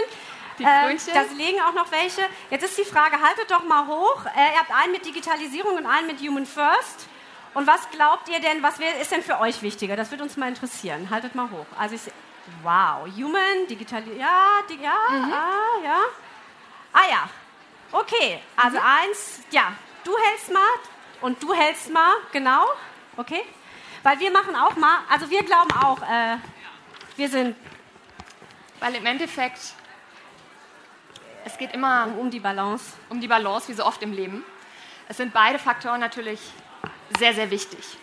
Die 0.60 0.64
ähm, 0.64 0.70
Krönchen. 0.88 1.10
Äh, 1.10 1.14
da 1.14 1.22
liegen 1.36 1.62
auch 1.62 1.74
noch 1.74 1.92
welche. 1.92 2.22
Jetzt 2.50 2.64
ist 2.64 2.78
die 2.78 2.86
Frage, 2.86 3.18
haltet 3.22 3.50
doch 3.50 3.64
mal 3.64 3.88
hoch. 3.88 4.26
Äh, 4.26 4.54
ihr 4.54 4.60
habt 4.60 4.72
einen 4.72 4.92
mit 4.92 5.06
Digitalisierung 5.06 5.78
und 5.78 5.86
einen 5.86 6.08
mit 6.08 6.20
Human 6.20 6.46
First. 6.46 7.08
Und 7.54 7.68
was 7.68 7.90
glaubt 7.92 8.28
ihr 8.28 8.42
denn, 8.42 8.62
was 8.62 8.80
ist 9.02 9.12
denn 9.12 9.24
für 9.24 9.40
euch 9.40 9.62
wichtiger? 9.62 9.96
Das 9.96 10.12
würde 10.12 10.24
uns 10.24 10.36
mal 10.36 10.50
interessieren. 10.50 11.10
Haltet 11.10 11.36
mal 11.36 11.50
hoch. 11.50 11.66
Also 11.80 11.96
ich 11.96 12.02
wow, 12.64 13.08
Human, 13.08 13.68
Digitalisierung, 13.70 14.20
ja, 14.20 14.60
die, 14.70 14.82
ja, 14.82 14.96
mhm. 15.12 15.34
ah, 15.34 15.84
ja. 15.84 16.00
Ah 16.94 17.10
ja, 17.10 17.30
okay. 17.92 18.40
Also 18.56 18.78
mhm. 18.78 18.84
eins, 18.86 19.42
ja, 19.52 19.74
du 20.04 20.12
hältst 20.18 20.52
mal 20.52 20.62
und 21.22 21.42
du 21.42 21.54
hältst 21.54 21.92
mal, 21.92 22.14
genau, 22.32 22.66
okay. 23.18 23.42
Weil 24.04 24.20
wir 24.20 24.32
machen 24.32 24.56
auch 24.56 24.76
mal, 24.76 25.00
also 25.10 25.30
wir 25.30 25.44
glauben 25.44 25.72
auch, 25.72 26.02
äh, 26.02 26.38
wir 27.16 27.30
sind 27.30 27.56
weil 28.80 28.96
im 28.96 29.06
Endeffekt, 29.06 29.74
es 31.46 31.58
geht 31.58 31.74
immer 31.74 32.08
um 32.20 32.30
die 32.30 32.40
Balance. 32.40 32.94
Um 33.10 33.22
die 33.22 33.28
Balance, 33.28 33.70
wie 33.70 33.74
so 33.74 33.86
oft 33.86 34.02
im 34.04 34.14
Leben. 34.14 34.44
Es 35.08 35.18
sind 35.18 35.34
beide 35.34 35.60
Faktoren 35.60 36.00
natürlich 36.00 36.40
sehr, 37.18 37.34
sehr 37.34 37.50
wichtig. 37.52 37.98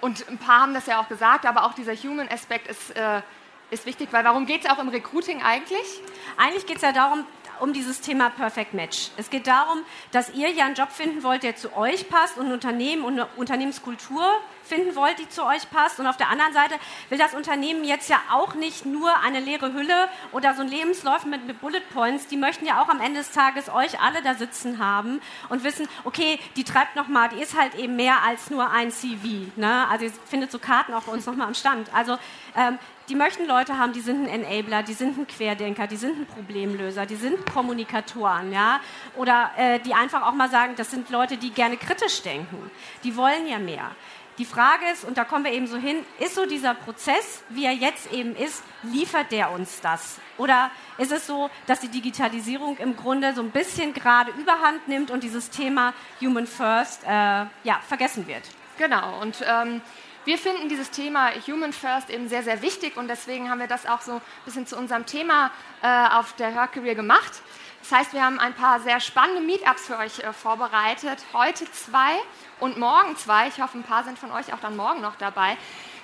Und 0.00 0.28
ein 0.28 0.38
paar 0.38 0.62
haben 0.62 0.74
das 0.74 0.86
ja 0.86 1.00
auch 1.00 1.08
gesagt, 1.08 1.46
aber 1.46 1.64
auch 1.64 1.74
dieser 1.74 1.94
Human-Aspekt 1.94 2.68
ist, 2.68 2.90
äh, 2.96 3.22
ist 3.70 3.86
wichtig, 3.86 4.08
weil 4.12 4.24
warum 4.24 4.46
geht 4.46 4.64
es 4.64 4.70
auch 4.70 4.78
im 4.78 4.88
Recruiting 4.88 5.42
eigentlich? 5.42 6.00
Eigentlich 6.36 6.66
geht 6.66 6.76
es 6.76 6.82
ja 6.82 6.92
darum, 6.92 7.24
um 7.60 7.72
dieses 7.72 8.00
Thema 8.00 8.30
Perfect 8.30 8.74
Match. 8.74 9.10
Es 9.16 9.30
geht 9.30 9.46
darum, 9.46 9.78
dass 10.12 10.34
ihr 10.34 10.50
ja 10.50 10.66
einen 10.66 10.74
Job 10.74 10.90
finden 10.90 11.22
wollt, 11.22 11.42
der 11.42 11.56
zu 11.56 11.76
euch 11.76 12.08
passt 12.08 12.38
und 12.38 12.46
ein 12.46 12.52
Unternehmen 12.52 13.04
und 13.04 13.14
eine 13.14 13.26
Unternehmenskultur 13.36 14.22
finden 14.62 14.94
wollt, 14.94 15.18
die 15.18 15.28
zu 15.28 15.44
euch 15.44 15.68
passt. 15.70 16.00
Und 16.00 16.06
auf 16.06 16.16
der 16.16 16.28
anderen 16.30 16.52
Seite 16.52 16.74
will 17.08 17.18
das 17.18 17.34
Unternehmen 17.34 17.84
jetzt 17.84 18.08
ja 18.08 18.20
auch 18.30 18.54
nicht 18.54 18.86
nur 18.86 19.10
eine 19.18 19.40
leere 19.40 19.72
Hülle 19.72 20.08
oder 20.32 20.54
so 20.54 20.62
ein 20.62 20.68
Lebenslauf 20.68 21.24
mit, 21.24 21.46
mit 21.46 21.60
Bullet 21.60 21.82
Points. 21.92 22.28
Die 22.28 22.36
möchten 22.36 22.66
ja 22.66 22.80
auch 22.80 22.88
am 22.88 23.00
Ende 23.00 23.20
des 23.20 23.32
Tages 23.32 23.68
euch 23.68 24.00
alle 24.00 24.22
da 24.22 24.34
sitzen 24.34 24.78
haben 24.78 25.20
und 25.48 25.64
wissen, 25.64 25.88
okay, 26.04 26.38
die 26.56 26.64
treibt 26.64 26.96
noch 26.96 27.08
mal, 27.08 27.28
die 27.28 27.42
ist 27.42 27.58
halt 27.58 27.74
eben 27.74 27.96
mehr 27.96 28.22
als 28.22 28.50
nur 28.50 28.70
ein 28.70 28.90
CV. 28.90 29.50
Ne? 29.56 29.88
Also 29.88 30.06
ihr 30.06 30.12
findet 30.26 30.50
so 30.50 30.58
Karten 30.58 30.94
auch 30.94 31.02
bei 31.02 31.12
uns 31.12 31.26
noch 31.26 31.34
mal 31.34 31.46
am 31.46 31.54
Stand. 31.54 31.92
Also 31.92 32.16
ähm, 32.56 32.78
die 33.10 33.16
möchten 33.16 33.44
Leute 33.46 33.76
haben, 33.76 33.92
die 33.92 34.00
sind 34.00 34.28
ein 34.28 34.44
Enabler, 34.44 34.84
die 34.84 34.92
sind 34.92 35.18
ein 35.18 35.26
Querdenker, 35.26 35.88
die 35.88 35.96
sind 35.96 36.20
ein 36.20 36.26
Problemlöser, 36.26 37.06
die 37.06 37.16
sind 37.16 37.44
Kommunikatoren, 37.52 38.52
ja, 38.52 38.80
oder 39.16 39.50
äh, 39.56 39.80
die 39.80 39.94
einfach 39.94 40.22
auch 40.22 40.32
mal 40.32 40.48
sagen, 40.48 40.74
das 40.76 40.92
sind 40.92 41.10
Leute, 41.10 41.36
die 41.36 41.50
gerne 41.50 41.76
kritisch 41.76 42.22
denken. 42.22 42.70
Die 43.02 43.16
wollen 43.16 43.48
ja 43.48 43.58
mehr. 43.58 43.90
Die 44.38 44.44
Frage 44.44 44.84
ist, 44.92 45.04
und 45.04 45.18
da 45.18 45.24
kommen 45.24 45.44
wir 45.44 45.52
eben 45.52 45.66
so 45.66 45.76
hin, 45.76 45.96
ist 46.20 46.36
so 46.36 46.46
dieser 46.46 46.74
Prozess, 46.74 47.42
wie 47.48 47.64
er 47.64 47.72
jetzt 47.72 48.12
eben 48.12 48.36
ist, 48.36 48.62
liefert 48.84 49.32
der 49.32 49.50
uns 49.50 49.80
das? 49.80 50.18
Oder 50.38 50.70
ist 50.96 51.10
es 51.10 51.26
so, 51.26 51.50
dass 51.66 51.80
die 51.80 51.88
Digitalisierung 51.88 52.76
im 52.78 52.96
Grunde 52.96 53.34
so 53.34 53.42
ein 53.42 53.50
bisschen 53.50 53.92
gerade 53.92 54.30
überhand 54.30 54.86
nimmt 54.86 55.10
und 55.10 55.24
dieses 55.24 55.50
Thema 55.50 55.94
Human 56.20 56.46
First 56.46 57.02
äh, 57.04 57.08
ja, 57.08 57.80
vergessen 57.86 58.28
wird? 58.28 58.44
Genau, 58.78 59.20
und 59.20 59.44
ähm, 59.46 59.82
wir 60.24 60.38
finden 60.38 60.68
dieses 60.68 60.90
Thema 60.90 61.30
Human 61.46 61.72
First 61.72 62.10
eben 62.10 62.28
sehr, 62.28 62.42
sehr 62.42 62.60
wichtig 62.62 62.96
und 62.96 63.08
deswegen 63.08 63.50
haben 63.50 63.60
wir 63.60 63.66
das 63.66 63.86
auch 63.86 64.02
so 64.02 64.12
ein 64.12 64.20
bisschen 64.44 64.66
zu 64.66 64.76
unserem 64.76 65.06
Thema 65.06 65.50
äh, 65.82 66.08
auf 66.12 66.34
der 66.34 66.50
Her 66.50 66.68
Career 66.68 66.94
gemacht. 66.94 67.40
Das 67.82 67.92
heißt, 67.92 68.12
wir 68.12 68.22
haben 68.22 68.38
ein 68.38 68.52
paar 68.54 68.80
sehr 68.80 69.00
spannende 69.00 69.40
Meetups 69.40 69.86
für 69.86 69.96
euch 69.96 70.18
äh, 70.18 70.32
vorbereitet. 70.32 71.18
Heute 71.32 71.70
zwei 71.72 72.12
und 72.58 72.76
morgen 72.78 73.16
zwei. 73.16 73.48
Ich 73.48 73.60
hoffe, 73.62 73.78
ein 73.78 73.82
paar 73.82 74.04
sind 74.04 74.18
von 74.18 74.30
euch 74.30 74.52
auch 74.52 74.60
dann 74.60 74.76
morgen 74.76 75.00
noch 75.00 75.16
dabei. 75.16 75.56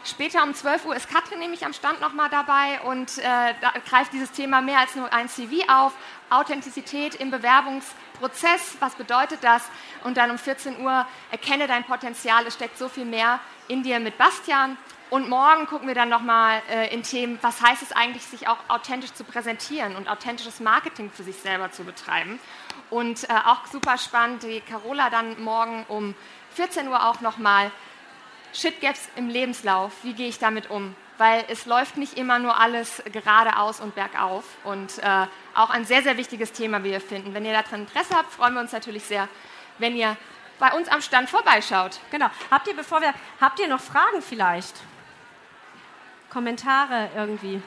Später 0.02 0.44
um 0.44 0.54
12 0.54 0.86
Uhr 0.86 0.96
ist 0.96 1.10
Katrin 1.10 1.40
nämlich 1.40 1.66
am 1.66 1.72
Stand 1.72 2.00
nochmal 2.00 2.30
dabei 2.30 2.80
und 2.84 3.18
äh, 3.18 3.22
da 3.22 3.72
greift 3.88 4.12
dieses 4.12 4.30
Thema 4.30 4.62
mehr 4.62 4.78
als 4.78 4.94
nur 4.94 5.12
ein 5.12 5.28
CV 5.28 5.68
auf. 5.68 5.92
Authentizität 6.30 7.16
im 7.16 7.30
Bewerbungsprozess, 7.30 8.76
was 8.80 8.94
bedeutet 8.94 9.40
das? 9.42 9.62
Und 10.04 10.16
dann 10.16 10.30
um 10.30 10.38
14 10.38 10.80
Uhr 10.80 11.06
erkenne 11.30 11.66
dein 11.66 11.84
Potenzial, 11.84 12.46
es 12.46 12.54
steckt 12.54 12.78
so 12.78 12.88
viel 12.88 13.04
mehr 13.04 13.40
in 13.68 13.82
dir 13.82 14.00
mit 14.00 14.18
Bastian. 14.18 14.76
Und 15.08 15.28
morgen 15.28 15.66
gucken 15.66 15.86
wir 15.86 15.94
dann 15.94 16.08
nochmal 16.08 16.60
äh, 16.68 16.92
in 16.92 17.04
Themen, 17.04 17.38
was 17.40 17.62
heißt 17.62 17.80
es 17.82 17.92
eigentlich, 17.92 18.24
sich 18.24 18.48
auch 18.48 18.58
authentisch 18.68 19.12
zu 19.12 19.22
präsentieren 19.22 19.94
und 19.94 20.08
authentisches 20.08 20.58
Marketing 20.58 21.10
für 21.10 21.22
sich 21.22 21.36
selber 21.36 21.70
zu 21.70 21.84
betreiben. 21.84 22.40
Und 22.90 23.24
äh, 23.24 23.32
auch 23.32 23.66
super 23.66 23.98
spannend, 23.98 24.42
die 24.42 24.60
Carola 24.60 25.08
dann 25.10 25.40
morgen 25.42 25.84
um 25.88 26.14
14 26.54 26.88
Uhr 26.88 27.06
auch 27.08 27.20
nochmal 27.20 27.70
Shit 28.52 28.80
Gaps 28.80 29.08
im 29.16 29.28
Lebenslauf. 29.28 29.92
Wie 30.02 30.14
gehe 30.14 30.28
ich 30.28 30.38
damit 30.38 30.70
um? 30.70 30.96
Weil 31.18 31.44
es 31.48 31.66
läuft 31.66 31.98
nicht 31.98 32.18
immer 32.18 32.38
nur 32.38 32.58
alles 32.58 33.02
geradeaus 33.12 33.80
und 33.80 33.94
bergauf. 33.94 34.44
Und 34.64 34.98
äh, 34.98 35.26
auch 35.54 35.70
ein 35.70 35.84
sehr, 35.84 36.02
sehr 36.02 36.16
wichtiges 36.16 36.52
Thema, 36.52 36.82
wie 36.82 36.90
wir 36.90 37.00
finden. 37.00 37.32
Wenn 37.32 37.44
ihr 37.44 37.52
daran 37.52 37.82
Interesse 37.82 38.14
habt, 38.14 38.32
freuen 38.32 38.54
wir 38.54 38.60
uns 38.60 38.72
natürlich 38.72 39.04
sehr, 39.04 39.28
wenn 39.78 39.94
ihr 39.94 40.16
bei 40.58 40.72
uns 40.72 40.88
am 40.88 41.00
Stand 41.00 41.28
vorbeischaut. 41.30 42.00
Genau. 42.10 42.26
Habt 42.50 42.66
ihr, 42.68 42.76
bevor 42.76 43.00
wir, 43.00 43.12
habt 43.40 43.58
ihr 43.60 43.68
noch 43.68 43.80
Fragen 43.80 44.22
vielleicht? 44.22 44.74
Kommentare 46.30 47.10
irgendwie? 47.14 47.62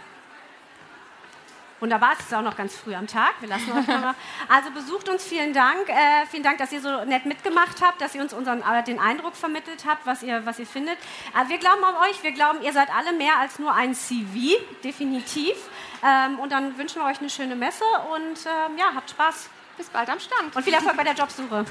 Wunderbar, 1.80 2.12
es 2.20 2.26
ist 2.26 2.34
auch 2.34 2.42
noch 2.42 2.58
ganz 2.58 2.76
früh 2.76 2.94
am 2.94 3.08
Tag. 3.08 3.36
Wir 3.40 3.48
lassen 3.48 3.72
euch 3.72 3.88
noch. 3.88 4.14
Also 4.50 4.72
besucht 4.72 5.08
uns, 5.08 5.24
vielen 5.24 5.54
Dank. 5.54 5.88
Äh, 5.88 6.26
vielen 6.30 6.44
Dank, 6.44 6.58
dass 6.58 6.74
ihr 6.74 6.82
so 6.82 7.06
nett 7.06 7.26
mitgemacht 7.26 7.82
habt, 7.82 8.02
dass 8.02 8.14
ihr 8.16 8.22
uns 8.22 8.34
unseren, 8.34 8.62
äh, 8.62 8.84
den 8.84 9.00
Eindruck 9.00 9.36
vermittelt 9.36 9.86
habt, 9.88 10.06
was 10.06 10.22
ihr, 10.22 10.46
was 10.46 10.60
ihr 10.60 10.68
findet. 10.68 10.98
Äh, 11.34 11.48
wir 11.48 11.58
glauben 11.58 11.82
an 11.84 11.96
euch, 11.96 12.22
wir 12.22 12.34
glauben, 12.34 12.62
ihr 12.62 12.74
seid 12.74 12.90
alle 12.94 13.14
mehr 13.14 13.38
als 13.40 13.60
nur 13.60 13.74
ein 13.74 13.96
CV, 13.96 14.58
definitiv. 14.84 15.56
Ähm, 16.04 16.40
und 16.40 16.52
dann 16.52 16.78
wünschen 16.78 17.02
wir 17.02 17.08
euch 17.08 17.20
eine 17.20 17.30
schöne 17.30 17.56
Messe 17.56 17.86
und 18.14 18.46
ähm, 18.46 18.78
ja, 18.78 18.92
habt 18.94 19.12
Spaß. 19.12 19.50
Bis 19.78 19.88
bald 19.88 20.10
am 20.10 20.20
Stand. 20.20 20.54
Und 20.54 20.64
viel 20.64 20.74
Erfolg 20.74 20.98
bei 20.98 21.06
der 21.06 21.14
Jobsuche. 21.14 21.64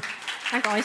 Danke 0.51 0.71
euch. 0.71 0.85